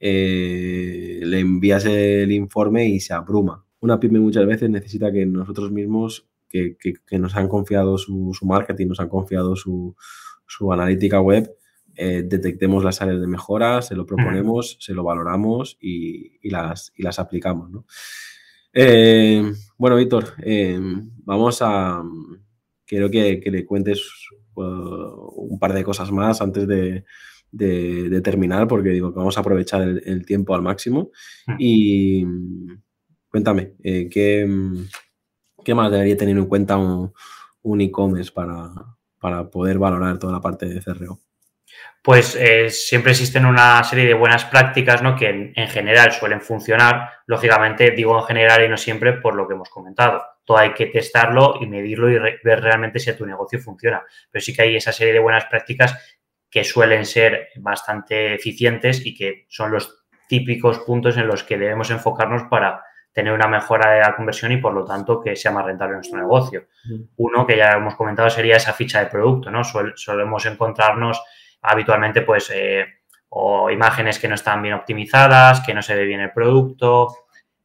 le 0.00 1.40
envías 1.40 1.84
el 1.84 2.32
informe 2.32 2.88
y 2.88 3.00
se 3.00 3.12
abruma 3.12 3.66
una 3.80 3.98
pyme 3.98 4.20
muchas 4.20 4.46
veces 4.46 4.70
necesita 4.70 5.10
que 5.10 5.26
nosotros 5.26 5.72
mismos, 5.72 6.28
que, 6.48 6.76
nos 7.12 7.36
han 7.36 7.48
confiado 7.48 7.96
su, 7.98 8.32
marketing, 8.42 8.88
nos 8.88 9.00
han 9.00 9.08
confiado 9.08 9.56
su, 9.56 9.94
analítica 10.70 11.20
web, 11.20 11.50
eh, 11.96 12.22
detectemos 12.24 12.84
las 12.84 13.00
áreas 13.02 13.20
de 13.20 13.26
mejora, 13.26 13.82
se 13.82 13.94
lo 13.94 14.06
proponemos, 14.06 14.76
se 14.80 14.94
lo 14.94 15.02
valoramos 15.02 15.78
y, 15.80 16.48
las, 16.48 16.92
las 16.96 17.18
aplicamos. 17.18 17.70
Eh, 18.72 19.52
bueno, 19.76 19.96
Víctor, 19.96 20.34
eh, 20.42 20.78
vamos 21.24 21.58
a... 21.62 22.02
Quiero 22.86 23.10
que, 23.10 23.40
le 23.44 23.64
cuentes 23.64 24.02
uh, 24.54 24.62
un 24.62 25.58
par 25.60 25.72
de 25.72 25.84
cosas 25.84 26.10
más 26.10 26.40
antes 26.40 26.66
de, 26.66 27.04
terminar, 28.22 28.66
porque 28.66 28.90
digo 28.90 29.12
que 29.12 29.18
vamos 29.18 29.36
a 29.36 29.40
aprovechar 29.40 29.82
el, 29.82 30.02
el 30.04 30.26
tiempo 30.26 30.54
al 30.54 30.62
máximo. 30.62 31.10
Y, 31.58 32.24
Cuéntame, 33.30 33.76
eh, 33.84 34.08
¿qué, 34.10 34.44
más 35.72 35.92
debería 35.92 36.16
tener 36.16 36.36
en 36.36 36.46
cuenta 36.46 36.76
un, 36.76 37.80
e-commerce 37.80 38.32
para, 38.32 39.50
poder 39.50 39.78
valorar 39.78 40.18
toda 40.18 40.32
la 40.32 40.40
parte 40.40 40.66
de 40.66 40.82
CRO? 40.82 41.20
Pues 42.02 42.34
eh, 42.34 42.70
siempre 42.70 43.12
existen 43.12 43.44
una 43.44 43.84
serie 43.84 44.06
de 44.06 44.14
buenas 44.14 44.46
prácticas 44.46 45.02
¿no? 45.02 45.14
que 45.16 45.52
en, 45.54 45.68
general 45.68 46.12
suelen 46.12 46.40
funcionar. 46.40 47.10
Lógicamente, 47.26 47.90
digo 47.90 48.18
en 48.18 48.24
general 48.24 48.64
y 48.64 48.68
no 48.68 48.78
siempre 48.78 49.14
por 49.14 49.34
lo 49.34 49.46
que 49.46 49.54
hemos 49.54 49.68
comentado. 49.68 50.24
Todo 50.44 50.56
hay 50.56 50.72
que 50.72 50.86
testarlo 50.86 51.56
y 51.60 51.66
medirlo 51.66 52.10
y 52.10 52.18
ver 52.42 52.62
realmente 52.62 52.98
si 52.98 53.12
tu 53.12 53.26
negocio 53.26 53.58
funciona. 53.58 54.02
Pero 54.30 54.42
sí 54.42 54.54
que 54.54 54.62
hay 54.62 54.76
esa 54.76 54.92
serie 54.92 55.12
de 55.12 55.18
buenas 55.18 55.44
prácticas 55.44 56.18
que 56.50 56.64
suelen 56.64 57.04
ser 57.04 57.48
bastante 57.56 58.34
eficientes 58.34 59.04
y 59.04 59.14
que 59.14 59.46
son 59.48 59.70
los 59.70 60.04
típicos 60.26 60.78
puntos 60.80 61.16
en 61.18 61.26
los 61.26 61.44
que 61.44 61.58
debemos 61.58 61.90
enfocarnos 61.90 62.44
para 62.44 62.82
tener 63.12 63.32
una 63.32 63.48
mejora 63.48 63.90
de 63.92 64.00
la 64.00 64.14
conversión 64.14 64.52
y 64.52 64.56
por 64.56 64.72
lo 64.72 64.84
tanto 64.84 65.20
que 65.20 65.36
sea 65.36 65.50
más 65.50 65.66
rentable 65.66 65.94
nuestro 65.94 66.18
negocio. 66.18 66.66
Uno 67.16 67.46
que 67.46 67.56
ya 67.56 67.72
hemos 67.72 67.94
comentado 67.96 68.30
sería 68.30 68.56
esa 68.56 68.72
ficha 68.72 69.00
de 69.00 69.06
producto, 69.06 69.50
¿no? 69.50 69.62
solemos 69.64 70.46
encontrarnos 70.46 71.20
habitualmente 71.62 72.22
pues 72.22 72.50
eh, 72.54 72.84
o 73.30 73.70
imágenes 73.70 74.18
que 74.18 74.28
no 74.28 74.34
están 74.34 74.62
bien 74.62 74.74
optimizadas, 74.74 75.60
que 75.60 75.74
no 75.74 75.82
se 75.82 75.94
ve 75.94 76.04
bien 76.04 76.20
el 76.20 76.32
producto, 76.32 77.08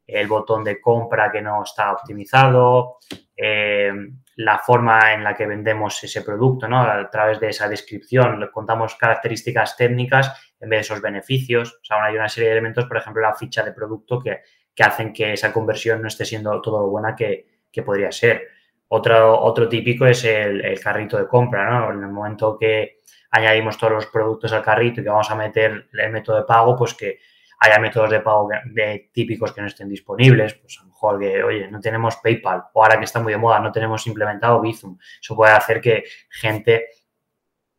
el 0.06 0.28
botón 0.28 0.64
de 0.64 0.80
compra 0.80 1.32
que 1.32 1.42
no 1.42 1.64
está 1.64 1.92
optimizado, 1.92 2.98
eh, 3.36 3.92
la 4.38 4.60
forma 4.60 5.14
en 5.14 5.24
la 5.24 5.34
que 5.34 5.48
vendemos 5.48 6.04
ese 6.04 6.22
producto, 6.22 6.68
¿no? 6.68 6.82
A 6.82 7.10
través 7.10 7.40
de 7.40 7.50
esa 7.50 7.68
descripción 7.70 8.50
contamos 8.52 8.96
características 8.96 9.78
técnicas 9.78 10.54
en 10.60 10.70
vez 10.70 10.80
de 10.80 10.82
esos 10.82 11.02
beneficios. 11.02 11.80
O 11.82 11.86
sea, 11.86 12.04
hay 12.04 12.16
una 12.16 12.30
serie 12.30 12.50
de 12.50 12.56
elementos, 12.56 12.86
por 12.86 12.98
ejemplo, 12.98 13.22
la 13.22 13.34
ficha 13.34 13.64
de 13.64 13.72
producto 13.72 14.20
que 14.20 14.42
que 14.76 14.84
hacen 14.84 15.14
que 15.14 15.34
esa 15.34 15.54
conversión 15.54 16.02
no 16.02 16.10
esté 16.10 16.26
siendo 16.26 16.62
todo 16.62 16.82
lo 16.82 16.90
buena 16.90 17.16
que, 17.16 17.48
podría 17.86 18.12
ser. 18.12 18.48
Otro, 18.88 19.41
otro 19.41 19.67
típico 19.67 20.06
es 20.06 20.24
el, 20.26 20.80
carrito 20.80 21.17
de 21.17 21.28
compra, 21.28 21.69
¿no? 21.69 21.91
En 21.91 22.04
el 22.04 22.12
momento 22.12 22.58
que 22.58 23.00
añadimos 23.32 23.78
todos 23.78 23.93
los 23.93 24.06
productos 24.08 24.54
al 24.54 24.63
carrito 24.63 25.02
y 25.02 25.04
que 25.04 25.10
vamos 25.10 25.30
a 25.30 25.36
meter 25.36 25.88
el 25.91 26.12
método 26.12 26.38
de 26.38 26.43
pago, 26.43 26.76
pues 26.76 26.93
que 26.93 27.19
haya 27.60 27.80
métodos 27.80 28.10
de 28.12 28.19
pago 28.19 28.50
de 28.65 29.10
típicos 29.12 29.52
que 29.52 29.62
no 29.62 29.67
estén 29.67 29.89
disponibles, 29.89 30.54
pues 30.56 30.78
a 30.80 30.84
lo 30.84 30.89
mejor 30.89 31.19
que, 31.19 31.43
oye, 31.43 31.71
no 31.71 31.80
tenemos 31.80 32.17
PayPal 32.17 32.65
o 32.74 32.84
ahora 32.84 32.98
que 32.98 33.06
está 33.06 33.19
muy 33.19 33.34
de 33.34 33.39
moda, 33.39 33.60
no 33.60 33.71
tenemos 33.71 34.06
implementado 34.08 34.62
Bizum. 34.62 34.98
Eso 35.19 35.36
puede 35.36 35.54
hacer 35.54 35.82
que 35.82 36.04
gente 36.30 36.89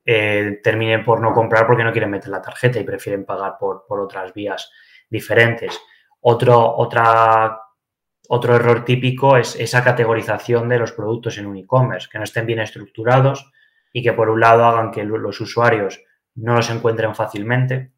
eh, 0.05 0.61
termine 0.63 1.01
por 1.01 1.21
no 1.21 1.33
comprar 1.33 1.67
porque 1.67 1.83
no 1.83 1.93
quieren 1.93 2.11
meter 2.11 2.29
la 2.29 2.41
tarjeta 2.41 2.79
y 2.79 2.85
prefieren 2.85 3.25
pagar 3.25 3.57
por, 3.59 3.85
otras 3.89 4.33
vías 4.33 4.71
diferentes. 5.11 5.81
Otro, 6.21 6.77
otra, 6.77 7.61
otro 8.29 8.57
error 8.57 8.85
típico 8.85 9.37
es 9.37 9.57
esa 9.57 9.83
categorización 9.85 10.69
de 10.69 10.79
los 10.79 10.93
productos 10.93 11.39
en 11.39 11.47
un 11.47 11.57
e-commerce, 11.57 12.09
que 12.11 12.19
no 12.19 12.25
estén 12.25 12.47
bien 12.47 12.61
estructurados 12.61 13.51
y 13.93 14.03
que 14.03 14.13
por 14.13 14.29
un 14.29 14.41
lado 14.41 14.65
hagan 14.65 14.91
que 14.91 15.05
los 15.05 15.41
usuarios 15.41 16.03
no 16.35 16.55
los 16.55 16.71
encuentren 16.71 17.15
fácilmente 17.15 17.93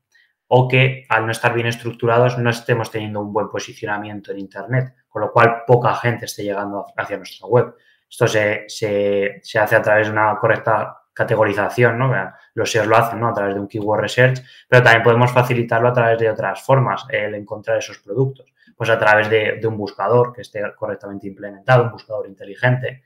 o 0.46 0.66
que 0.68 1.04
al 1.08 1.26
no 1.26 1.32
estar 1.32 1.52
bien 1.52 1.66
estructurados 1.66 2.38
no 2.38 2.50
estemos 2.50 2.90
teniendo 2.90 3.20
un 3.20 3.32
buen 3.32 3.48
posicionamiento 3.48 4.32
en 4.32 4.38
Internet, 4.38 4.94
con 5.08 5.22
lo 5.22 5.32
cual 5.32 5.62
poca 5.66 5.94
gente 5.94 6.24
esté 6.24 6.42
llegando 6.42 6.86
hacia 6.96 7.18
nuestra 7.18 7.46
web. 7.46 7.74
Esto 8.08 8.26
se, 8.26 8.64
se 8.68 9.58
hace 9.58 9.76
a 9.76 9.82
través 9.82 10.06
de 10.06 10.12
una 10.12 10.38
correcta 10.38 10.98
categorización, 11.18 11.98
¿no? 11.98 12.12
Los 12.54 12.70
SEOs 12.70 12.86
lo 12.86 12.96
hacen, 12.96 13.18
¿no? 13.18 13.28
A 13.28 13.34
través 13.34 13.54
de 13.54 13.60
un 13.60 13.66
keyword 13.66 14.00
research, 14.00 14.40
pero 14.68 14.84
también 14.84 15.02
podemos 15.02 15.32
facilitarlo 15.32 15.88
a 15.88 15.92
través 15.92 16.18
de 16.18 16.30
otras 16.30 16.62
formas, 16.62 17.04
el 17.10 17.34
encontrar 17.34 17.78
esos 17.78 17.98
productos. 17.98 18.46
Pues 18.78 18.90
a 18.90 18.98
través 18.98 19.28
de, 19.28 19.60
un 19.66 19.76
buscador 19.76 20.32
que 20.32 20.42
esté 20.42 20.62
correctamente 20.76 21.26
implementado, 21.26 21.82
un 21.82 21.90
buscador 21.90 22.28
inteligente, 22.28 23.02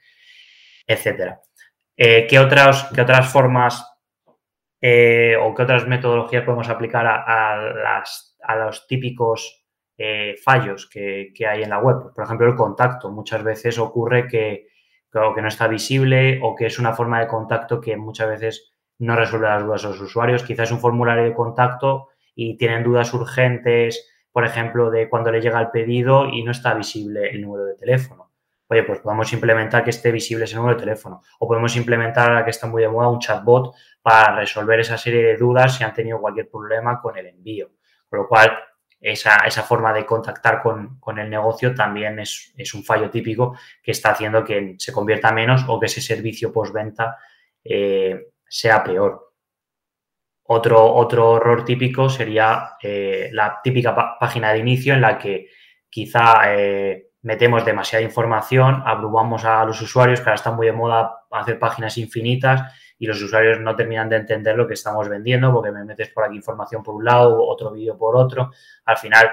etcétera. 0.87 1.40
Eh, 1.96 2.26
¿qué, 2.28 2.38
otras, 2.38 2.90
¿Qué 2.94 3.00
otras 3.00 3.32
formas 3.32 3.82
eh, 4.82 5.35
o 5.40 5.54
qué 5.54 5.62
otras 5.62 5.88
metodologías 5.88 6.44
podemos 6.44 6.68
aplicar 6.68 7.06
a, 7.06 8.04
los 8.66 8.87
típicos 8.87 9.64
eh, 9.96 10.35
fallos 10.44 10.90
que, 10.90 11.32
hay 11.48 11.62
en 11.62 11.70
la 11.70 11.78
web? 11.78 12.12
Por 12.14 12.24
ejemplo, 12.24 12.46
el 12.46 12.54
contacto. 12.54 13.11
Muchas 13.11 13.42
veces 13.42 13.78
ocurre 13.78 14.28
que 14.28 14.66
no 15.14 15.48
está 15.48 15.68
visible 15.68 16.38
o 16.42 16.54
que 16.54 16.66
es 16.66 16.78
una 16.78 16.92
forma 16.92 17.20
de 17.20 17.28
contacto 17.28 17.80
que 17.80 17.96
muchas 17.96 18.28
veces 18.28 18.74
no 18.98 19.16
resuelve 19.16 19.48
las 19.48 19.64
dudas 19.64 19.82
de 19.82 19.88
los 19.88 20.00
usuarios. 20.02 20.42
Quizás 20.42 20.68
es 20.68 20.72
un 20.72 20.80
formulario 20.80 21.24
de 21.24 21.35
contacto 21.35 22.08
y 22.35 22.56
tienen 22.56 22.85
dudas 22.85 23.12
urgentes, 23.14 24.08
por 24.32 24.44
ejemplo, 24.44 24.90
de 24.90 25.08
cuando 25.08 25.30
le 25.30 25.40
llega 25.40 25.60
el 25.60 25.70
pedido 25.70 26.26
y 26.26 26.42
no 26.42 26.50
está 26.50 26.74
visible 26.74 27.30
el 27.30 27.42
número 27.42 27.66
de 27.66 27.74
teléfono. 27.74 28.32
Oye, 28.68 28.84
pues 28.84 29.00
podemos 29.00 29.30
implementar 29.34 29.84
que 29.84 29.90
esté 29.90 30.10
visible 30.10 30.44
ese 30.44 30.56
número 30.56 30.74
de 30.74 30.80
teléfono. 30.80 31.20
O 31.38 31.46
podemos 31.46 31.76
implementar, 31.76 32.30
ahora 32.30 32.44
que 32.44 32.50
está 32.50 32.66
muy 32.66 32.80
de 32.80 32.88
moda, 32.88 33.08
un 33.08 33.18
chatbot 33.18 33.74
para 34.00 34.34
resolver 34.36 34.80
esa 34.80 34.96
serie 34.96 35.22
de 35.22 35.36
dudas 35.36 35.76
si 35.76 35.84
han 35.84 35.92
tenido 35.92 36.18
cualquier 36.18 36.48
problema 36.48 36.98
con 36.98 37.18
el 37.18 37.26
envío. 37.26 37.70
Con 38.08 38.20
lo 38.20 38.28
cual, 38.28 38.50
esa, 39.02 39.36
esa 39.38 39.62
forma 39.64 39.92
de 39.92 40.06
contactar 40.06 40.62
con, 40.62 41.18
el 41.18 41.28
negocio 41.28 41.74
también 41.74 42.20
es, 42.20 42.54
un 42.72 42.84
fallo 42.84 43.10
típico 43.10 43.58
que 43.82 43.90
está 43.90 44.12
haciendo 44.12 44.44
que 44.44 44.76
se 44.78 44.92
convierta 44.92 45.32
menos 45.32 45.64
o 45.68 45.78
que 45.78 45.86
ese 45.86 46.00
servicio 46.00 46.52
postventa 46.52 47.18
eh, 47.64 48.28
sea 48.48 48.82
peor. 48.82 49.31
Otro, 50.54 50.84
otro 50.84 51.38
error 51.38 51.64
típico 51.64 52.10
sería 52.10 52.72
eh, 52.82 53.30
la 53.32 53.60
típica 53.62 54.18
página 54.20 54.52
de 54.52 54.58
inicio 54.58 54.92
en 54.92 55.00
la 55.00 55.16
que 55.16 55.48
quizá 55.88 56.54
eh, 56.54 57.12
metemos 57.22 57.64
demasiada 57.64 58.04
información, 58.04 58.82
abrumamos 58.84 59.46
a 59.46 59.64
los 59.64 59.80
usuarios, 59.80 60.20
que 60.20 60.24
ahora 60.24 60.34
está 60.34 60.50
muy 60.50 60.66
de 60.66 60.74
moda 60.74 61.20
hacer 61.30 61.58
páginas 61.58 61.96
infinitas 61.96 62.70
y 62.98 63.06
los 63.06 63.22
usuarios 63.22 63.60
no 63.60 63.74
terminan 63.74 64.10
de 64.10 64.16
entender 64.16 64.54
lo 64.54 64.66
que 64.66 64.74
estamos 64.74 65.08
vendiendo 65.08 65.50
porque 65.54 65.72
me 65.72 65.86
metes 65.86 66.10
por 66.10 66.24
aquí 66.24 66.36
información 66.36 66.82
por 66.82 66.96
un 66.96 67.04
lado, 67.06 67.42
otro 67.46 67.72
vídeo 67.72 67.96
por 67.96 68.14
otro. 68.14 68.50
Al 68.84 68.98
final, 68.98 69.30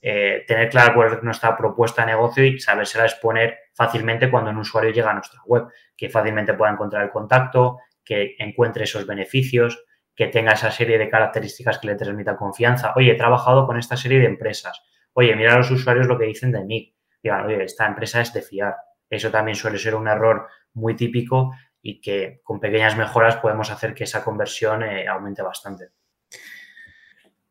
eh, 0.00 0.42
tener 0.48 0.70
clara 0.70 0.94
cuál 0.94 1.12
es 1.12 1.22
nuestra 1.22 1.54
propuesta 1.54 2.00
de 2.00 2.12
negocio 2.12 2.42
y 2.46 2.58
sabérsela 2.58 3.04
exponer 3.04 3.58
fácilmente 3.74 4.30
cuando 4.30 4.50
un 4.50 4.56
usuario 4.56 4.90
llega 4.90 5.10
a 5.10 5.14
nuestra 5.14 5.42
web, 5.44 5.66
que 5.94 6.08
fácilmente 6.08 6.54
pueda 6.54 6.72
encontrar 6.72 7.04
el 7.04 7.10
contacto, 7.10 7.80
que 8.02 8.36
encuentre 8.38 8.84
esos 8.84 9.06
beneficios, 9.06 9.84
que 10.16 10.28
tenga 10.28 10.52
esa 10.52 10.70
serie 10.70 10.98
de 10.98 11.10
características 11.10 11.78
que 11.78 11.88
le 11.88 11.94
transmita 11.94 12.36
confianza. 12.36 12.94
Oye, 12.96 13.12
he 13.12 13.16
trabajado 13.16 13.66
con 13.66 13.78
esta 13.78 13.96
serie 13.96 14.18
de 14.18 14.26
empresas. 14.26 14.80
Oye, 15.12 15.36
mira 15.36 15.54
a 15.54 15.58
los 15.58 15.70
usuarios 15.70 16.06
lo 16.06 16.18
que 16.18 16.24
dicen 16.24 16.50
de 16.50 16.64
mí. 16.64 16.94
Digan, 17.22 17.44
oye, 17.44 17.62
esta 17.62 17.86
empresa 17.86 18.22
es 18.22 18.32
de 18.32 18.40
fiar. 18.40 18.74
Eso 19.10 19.30
también 19.30 19.54
suele 19.54 19.78
ser 19.78 19.94
un 19.94 20.08
error 20.08 20.48
muy 20.72 20.96
típico 20.96 21.52
y 21.82 22.00
que 22.00 22.40
con 22.42 22.58
pequeñas 22.58 22.96
mejoras 22.96 23.36
podemos 23.36 23.70
hacer 23.70 23.94
que 23.94 24.04
esa 24.04 24.24
conversión 24.24 24.82
eh, 24.82 25.06
aumente 25.06 25.42
bastante. 25.42 25.90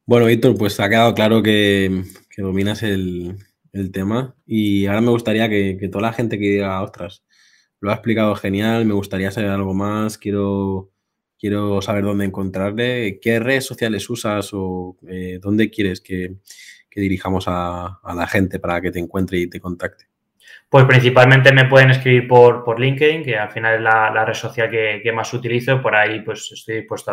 Bueno, 0.06 0.26
Víctor, 0.26 0.58
pues 0.58 0.80
ha 0.80 0.90
quedado 0.90 1.14
claro 1.14 1.42
que, 1.42 2.04
dominas 2.38 2.84
el, 2.84 3.38
tema 3.92 4.36
y 4.46 4.86
ahora 4.86 5.02
me 5.02 5.10
gustaría 5.10 5.50
que, 5.50 5.90
toda 5.92 6.04
la 6.04 6.14
gente 6.14 6.38
que 6.38 6.46
diga, 6.46 6.82
ostras, 6.82 7.26
lo 7.80 7.92
ha 7.92 7.96
explicado 7.96 8.36
genial, 8.36 8.86
me 8.86 8.94
gustaría 8.94 9.32
saber 9.32 9.50
algo 9.50 9.74
más, 9.74 10.18
quiero, 10.18 10.92
quiero 11.46 11.80
saber 11.80 12.04
dónde 12.04 12.26
encontrarle, 12.26 13.20
qué 13.22 13.40
redes 13.40 13.68
sociales 13.68 14.10
usas 14.10 14.50
o 14.54 14.98
eh, 15.08 15.38
dónde 15.40 15.70
quieres 15.70 16.02
que, 16.02 16.38
dirijamos 16.96 17.46
a 17.50 18.00
la 18.16 18.26
gente 18.26 18.58
para 18.58 18.80
que 18.80 18.90
te 18.90 19.00
encuentre 19.00 19.38
y 19.38 19.50
te 19.50 19.60
contacte. 19.60 20.06
Pues 20.70 20.86
principalmente 20.86 21.54
me 21.54 21.66
pueden 21.66 21.92
escribir 21.92 22.28
por, 22.28 22.64
por 22.64 22.80
LinkedIn, 22.80 23.24
que 23.24 23.38
al 23.38 23.52
final 23.52 23.76
es 23.76 23.82
la, 23.82 24.26
red 24.26 24.34
social 24.34 24.70
que, 24.70 25.12
más 25.14 25.34
utilizo. 25.34 25.82
Por 25.82 25.96
ahí 25.96 26.22
pues 26.22 26.52
estoy 26.52 26.78
dispuesto 26.78 27.12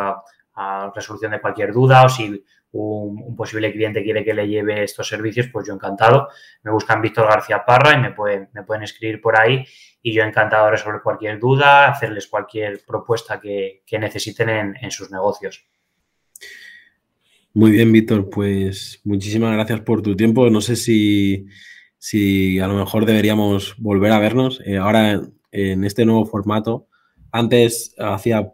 a, 0.54 0.92
resolución 0.94 1.32
de 1.32 1.40
cualquier 1.40 1.72
duda 1.72 2.04
o 2.04 2.08
si 2.08 2.44
un, 2.72 3.36
posible 3.36 3.72
cliente 3.72 4.02
quiere 4.02 4.24
que 4.24 4.34
le 4.34 4.48
lleve 4.48 4.82
estos 4.82 5.08
servicios, 5.08 5.48
pues 5.52 5.66
yo 5.66 5.74
encantado. 5.74 6.28
Me 6.62 6.72
buscan 6.72 7.02
Víctor 7.02 7.28
García 7.28 7.64
Parra 7.64 7.94
y 7.94 8.00
me 8.00 8.12
pueden, 8.12 8.82
escribir 8.82 9.20
por 9.20 9.38
ahí 9.38 9.64
y 10.02 10.12
yo 10.12 10.22
encantado 10.22 10.66
de 10.66 10.72
resolver 10.72 11.02
cualquier 11.02 11.38
duda, 11.38 11.88
hacerles 11.88 12.26
cualquier 12.26 12.82
propuesta 12.86 13.40
que, 13.40 13.82
necesiten 13.92 14.74
en, 14.80 14.90
sus 14.90 15.10
negocios. 15.10 15.64
Muy 17.54 17.72
bien, 17.72 17.92
Víctor, 17.92 18.30
pues 18.30 19.00
muchísimas 19.04 19.52
gracias 19.52 19.80
por 19.82 20.02
tu 20.02 20.16
tiempo. 20.16 20.48
No 20.48 20.60
sé 20.60 20.76
si 20.76 21.46
si 21.98 22.58
a 22.58 22.66
lo 22.66 22.74
mejor 22.74 23.06
deberíamos 23.06 23.76
volver 23.78 24.10
a 24.10 24.18
vernos. 24.18 24.60
Eh, 24.64 24.76
ahora 24.76 25.22
en 25.52 25.84
este 25.84 26.04
nuevo 26.04 26.26
formato, 26.26 26.88
antes 27.30 27.94
hacía, 27.96 28.52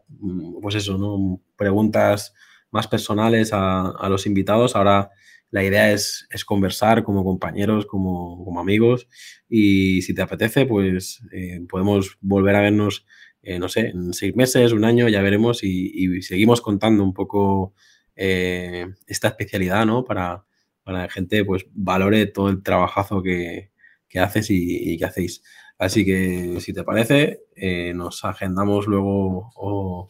pues 0.60 0.74
eso, 0.74 0.98
¿no? 0.98 1.40
preguntas 1.56 2.34
más 2.70 2.88
personales 2.88 3.50
a, 3.52 4.08
los 4.08 4.26
invitados. 4.26 4.76
Ahora 4.76 5.10
la 5.50 5.64
idea 5.64 5.92
es, 5.92 6.26
conversar 6.46 7.04
como 7.04 7.24
compañeros, 7.24 7.86
como, 7.86 8.58
amigos. 8.60 9.08
Y 9.48 10.02
si 10.02 10.14
te 10.14 10.22
apetece, 10.22 10.66
pues 10.66 11.22
eh, 11.32 11.60
podemos 11.68 12.18
volver 12.20 12.56
a 12.56 12.60
vernos, 12.60 13.06
eh, 13.42 13.58
no 13.58 13.68
sé, 13.68 13.88
en 13.88 14.12
seis 14.12 14.34
meses, 14.36 14.72
un 14.72 14.84
año, 14.84 15.08
ya 15.08 15.22
veremos. 15.22 15.62
Y, 15.62 16.22
seguimos 16.22 16.60
contando 16.60 17.02
un 17.02 17.14
poco 17.14 17.74
esta 18.16 19.28
especialidad, 19.28 19.86
¿no? 19.86 20.04
Para, 20.04 20.44
para 20.88 21.00
que 21.00 21.02
la 21.02 21.10
gente 21.10 21.44
pues 21.44 21.66
valore 21.74 22.26
todo 22.26 22.48
el 22.48 22.62
trabajazo 22.62 23.22
que, 23.22 23.72
haces 24.18 24.46
y, 24.48 24.96
que 24.96 25.04
hacéis. 25.04 25.42
Así 25.76 26.02
que 26.02 26.60
si 26.60 26.72
te 26.72 26.82
parece, 26.82 27.42
eh, 27.54 27.92
nos 27.94 28.24
agendamos 28.24 28.86
luego 28.86 30.08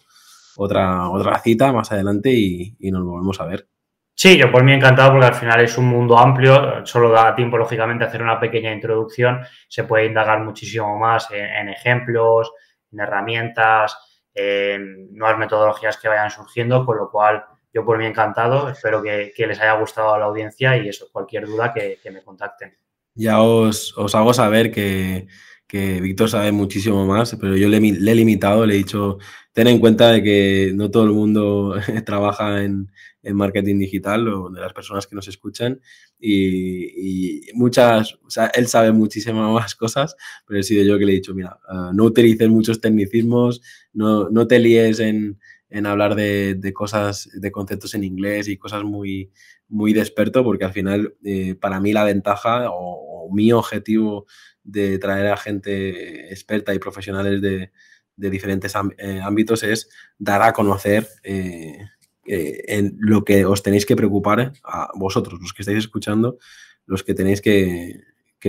otra, 0.61 1.09
otra 1.09 1.39
cita 1.39 1.73
más 1.73 1.91
adelante 1.93 2.31
y, 2.31 2.77
nos 2.91 3.05
volvemos 3.05 3.41
a 3.41 3.47
ver. 3.47 3.69
Sí, 4.13 4.37
yo 4.37 4.51
por 4.51 4.65
mí 4.65 4.73
encantado 4.73 5.13
porque 5.13 5.27
al 5.27 5.35
final 5.35 5.61
es 5.61 5.79
un 5.79 5.87
mundo 5.87 6.19
amplio, 6.19 6.85
solo 6.85 7.11
da 7.11 7.37
tiempo 7.37 7.57
lógicamente 7.57 8.05
hacer 8.05 8.21
una 8.21 8.41
pequeña 8.41 8.73
introducción, 8.73 9.41
se 9.69 9.85
puede 9.85 10.07
indagar 10.07 10.43
muchísimo 10.43 10.99
más 10.99 11.29
en, 11.31 11.69
ejemplos, 11.69 12.51
en 12.91 12.99
herramientas, 12.99 13.97
en 14.35 15.15
nuevas 15.15 15.39
metodologías 15.39 15.97
que 15.97 16.09
vayan 16.09 16.31
surgiendo, 16.31 16.85
con 16.85 16.97
lo 16.99 17.09
cual 17.09 17.45
yo 17.73 17.85
por 17.85 17.97
mí 17.97 18.07
encantado, 18.07 18.69
espero 18.69 19.01
que, 19.01 19.33
les 19.37 19.61
haya 19.61 19.75
gustado 19.75 20.15
a 20.15 20.19
la 20.19 20.25
audiencia 20.25 20.77
y 20.77 20.89
eso, 20.89 21.07
cualquier 21.13 21.47
duda 21.47 21.73
que, 21.73 22.01
me 22.11 22.25
contacten. 22.25 22.77
Ya 23.15 23.41
os, 23.41 23.95
hago 24.13 24.35
saber 24.35 24.73
que, 24.73 25.29
Víctor 25.71 26.31
sabe 26.31 26.51
muchísimo 26.51 27.07
más, 27.07 27.37
pero 27.39 27.57
yo 27.57 27.69
le, 27.69 27.77
he 27.77 28.15
limitado, 28.15 28.65
le 28.65 28.75
he 28.75 28.79
dicho, 28.79 29.19
ten 29.53 29.67
en 29.67 29.79
cuenta 29.79 30.11
de 30.13 30.23
que 30.23 30.73
no 30.75 30.91
todo 30.91 31.05
el 31.05 31.11
mundo 31.11 31.75
trabaja 32.07 32.65
en, 32.65 32.91
marketing 33.31 33.79
digital 33.79 34.27
o 34.29 34.49
de 34.49 34.59
las 34.59 34.73
personas 34.73 35.07
que 35.07 35.15
nos 35.15 35.29
escuchan 35.29 35.79
y, 36.19 37.43
muchas, 37.53 38.15
o 38.25 38.31
sea, 38.31 38.47
él 38.55 38.67
sabe 38.69 38.91
muchísimas 38.93 39.53
más 39.53 39.75
cosas, 39.75 40.17
pero 40.47 40.59
he 40.59 40.63
sido 40.63 40.83
yo 40.83 40.99
que 40.99 41.05
le 41.05 41.13
he 41.13 41.17
dicho, 41.17 41.35
mira, 41.35 41.59
ah, 41.69 41.91
no 41.95 42.05
utilices 42.05 42.49
muchos 42.49 42.81
tecnicismos, 42.81 43.61
no, 43.93 44.31
no 44.31 44.47
te 44.47 44.59
líes 44.59 45.01
en, 45.01 45.39
en 45.71 45.87
hablar 45.87 46.15
de, 46.15 46.73
cosas, 46.75 47.29
de 47.35 47.53
conceptos 47.53 47.95
en 47.95 48.05
inglés 48.05 48.49
y 48.49 48.57
cosas 48.57 48.85
muy, 48.85 49.31
muy 49.69 49.93
de 49.93 50.01
experto, 50.01 50.43
porque 50.43 50.65
al 50.65 50.73
final, 50.73 51.15
eh, 51.25 51.55
para 51.55 51.81
mí 51.81 51.93
la 51.93 52.05
ventaja 52.05 52.67
o, 52.71 53.07
mi 53.31 53.53
objetivo 53.53 54.25
de 54.69 54.99
traer 54.99 55.29
a 55.29 55.37
gente 55.37 56.31
experta 56.31 56.75
y 56.75 56.79
profesionales 56.79 57.41
de, 57.41 57.71
diferentes 58.17 58.75
eh, 58.99 59.21
ámbitos 59.23 59.63
es 59.63 59.89
dar 60.19 60.43
a 60.43 60.53
conocer 60.53 61.09
eh, 61.23 61.79
en 62.27 62.97
lo 62.99 63.25
que 63.25 63.47
os 63.47 63.63
tenéis 63.63 63.87
que 63.87 63.97
preocupar 63.97 64.53
a 64.65 64.91
vosotros, 64.95 65.41
los 65.41 65.53
que 65.53 65.63
estáis 65.63 65.79
escuchando, 65.79 66.39
los 66.85 67.03
que 67.03 67.15
tenéis 67.15 67.41
que, 67.41 68.03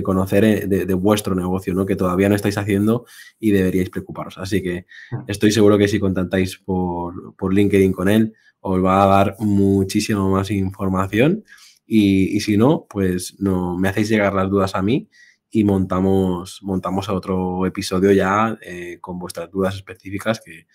conocer 0.04 0.68
de, 0.68 0.94
vuestro 0.94 1.36
negocio, 1.36 1.74
¿no? 1.74 1.86
que 1.86 1.96
todavía 1.96 2.30
no 2.30 2.36
estáis 2.36 2.58
haciendo 2.58 3.06
y 3.40 3.52
deberíais 3.52 3.90
preocuparos. 3.90 4.38
Así 4.38 4.62
que 4.62 4.86
mm. 5.12 5.24
estoy 5.28 5.52
seguro 5.52 5.78
que 5.78 5.88
si 5.88 6.00
contactáis 6.00 6.58
por, 6.58 7.36
por 7.36 7.54
LinkedIn 7.54 7.92
con 7.92 8.10
él, 8.10 8.34
os 8.60 8.84
va 8.84 9.04
a 9.04 9.08
dar 9.08 9.36
muchísima 9.40 10.28
más 10.30 10.52
información 10.52 11.44
y, 11.92 12.40
si 12.42 12.56
no, 12.56 12.86
pues 12.88 13.36
no, 13.40 13.76
me 13.76 13.90
hacéis 13.90 14.10
llegar 14.10 14.34
las 14.34 14.50
dudas 14.50 14.76
a 14.76 14.82
mí 14.84 15.10
y 15.52 15.64
montamos, 15.64 16.60
montamos 16.62 17.10
otro 17.10 17.66
episodio 17.66 18.12
ya 18.12 18.58
eh, 18.62 19.00
con 19.02 19.18
vuestras 19.18 19.50
dudas 19.50 19.76
específicas 19.76 20.42
que 20.42 20.68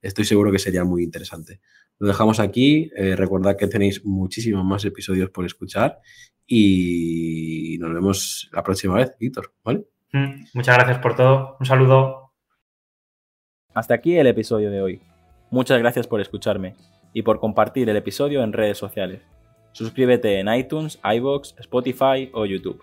estoy 0.00 0.24
seguro 0.24 0.50
que 0.50 0.58
sería 0.58 0.84
muy 0.84 1.02
interesante. 1.02 1.60
Lo 1.98 2.08
dejamos 2.08 2.40
aquí. 2.40 2.90
Eh, 2.96 3.14
recordad 3.14 3.56
que 3.56 3.68
tenéis 3.68 4.04
muchísimos 4.04 4.64
más 4.64 4.84
episodios 4.84 5.30
por 5.30 5.44
escuchar 5.44 6.00
y 6.46 7.76
nos 7.80 7.92
vemos 7.92 8.50
la 8.52 8.62
próxima 8.62 8.94
vez, 8.94 9.16
Víctor. 9.20 9.54
¿vale? 9.62 9.84
Mm, 10.12 10.44
muchas 10.54 10.76
gracias 10.76 10.98
por 10.98 11.14
todo. 11.14 11.56
Un 11.60 11.66
saludo. 11.66 12.32
Hasta 13.74 13.94
aquí 13.94 14.16
el 14.16 14.26
episodio 14.26 14.70
de 14.70 14.82
hoy. 14.82 15.02
Muchas 15.50 15.78
gracias 15.78 16.06
por 16.06 16.20
escucharme 16.20 16.74
y 17.12 17.22
por 17.22 17.38
compartir 17.38 17.88
el 17.88 17.96
episodio 17.96 18.42
en 18.42 18.52
redes 18.52 18.78
sociales. 18.78 19.22
Suscríbete 19.72 20.38
en 20.38 20.52
iTunes, 20.52 20.98
iBox, 21.04 21.54
Spotify 21.58 22.30
o 22.32 22.44
YouTube. 22.46 22.82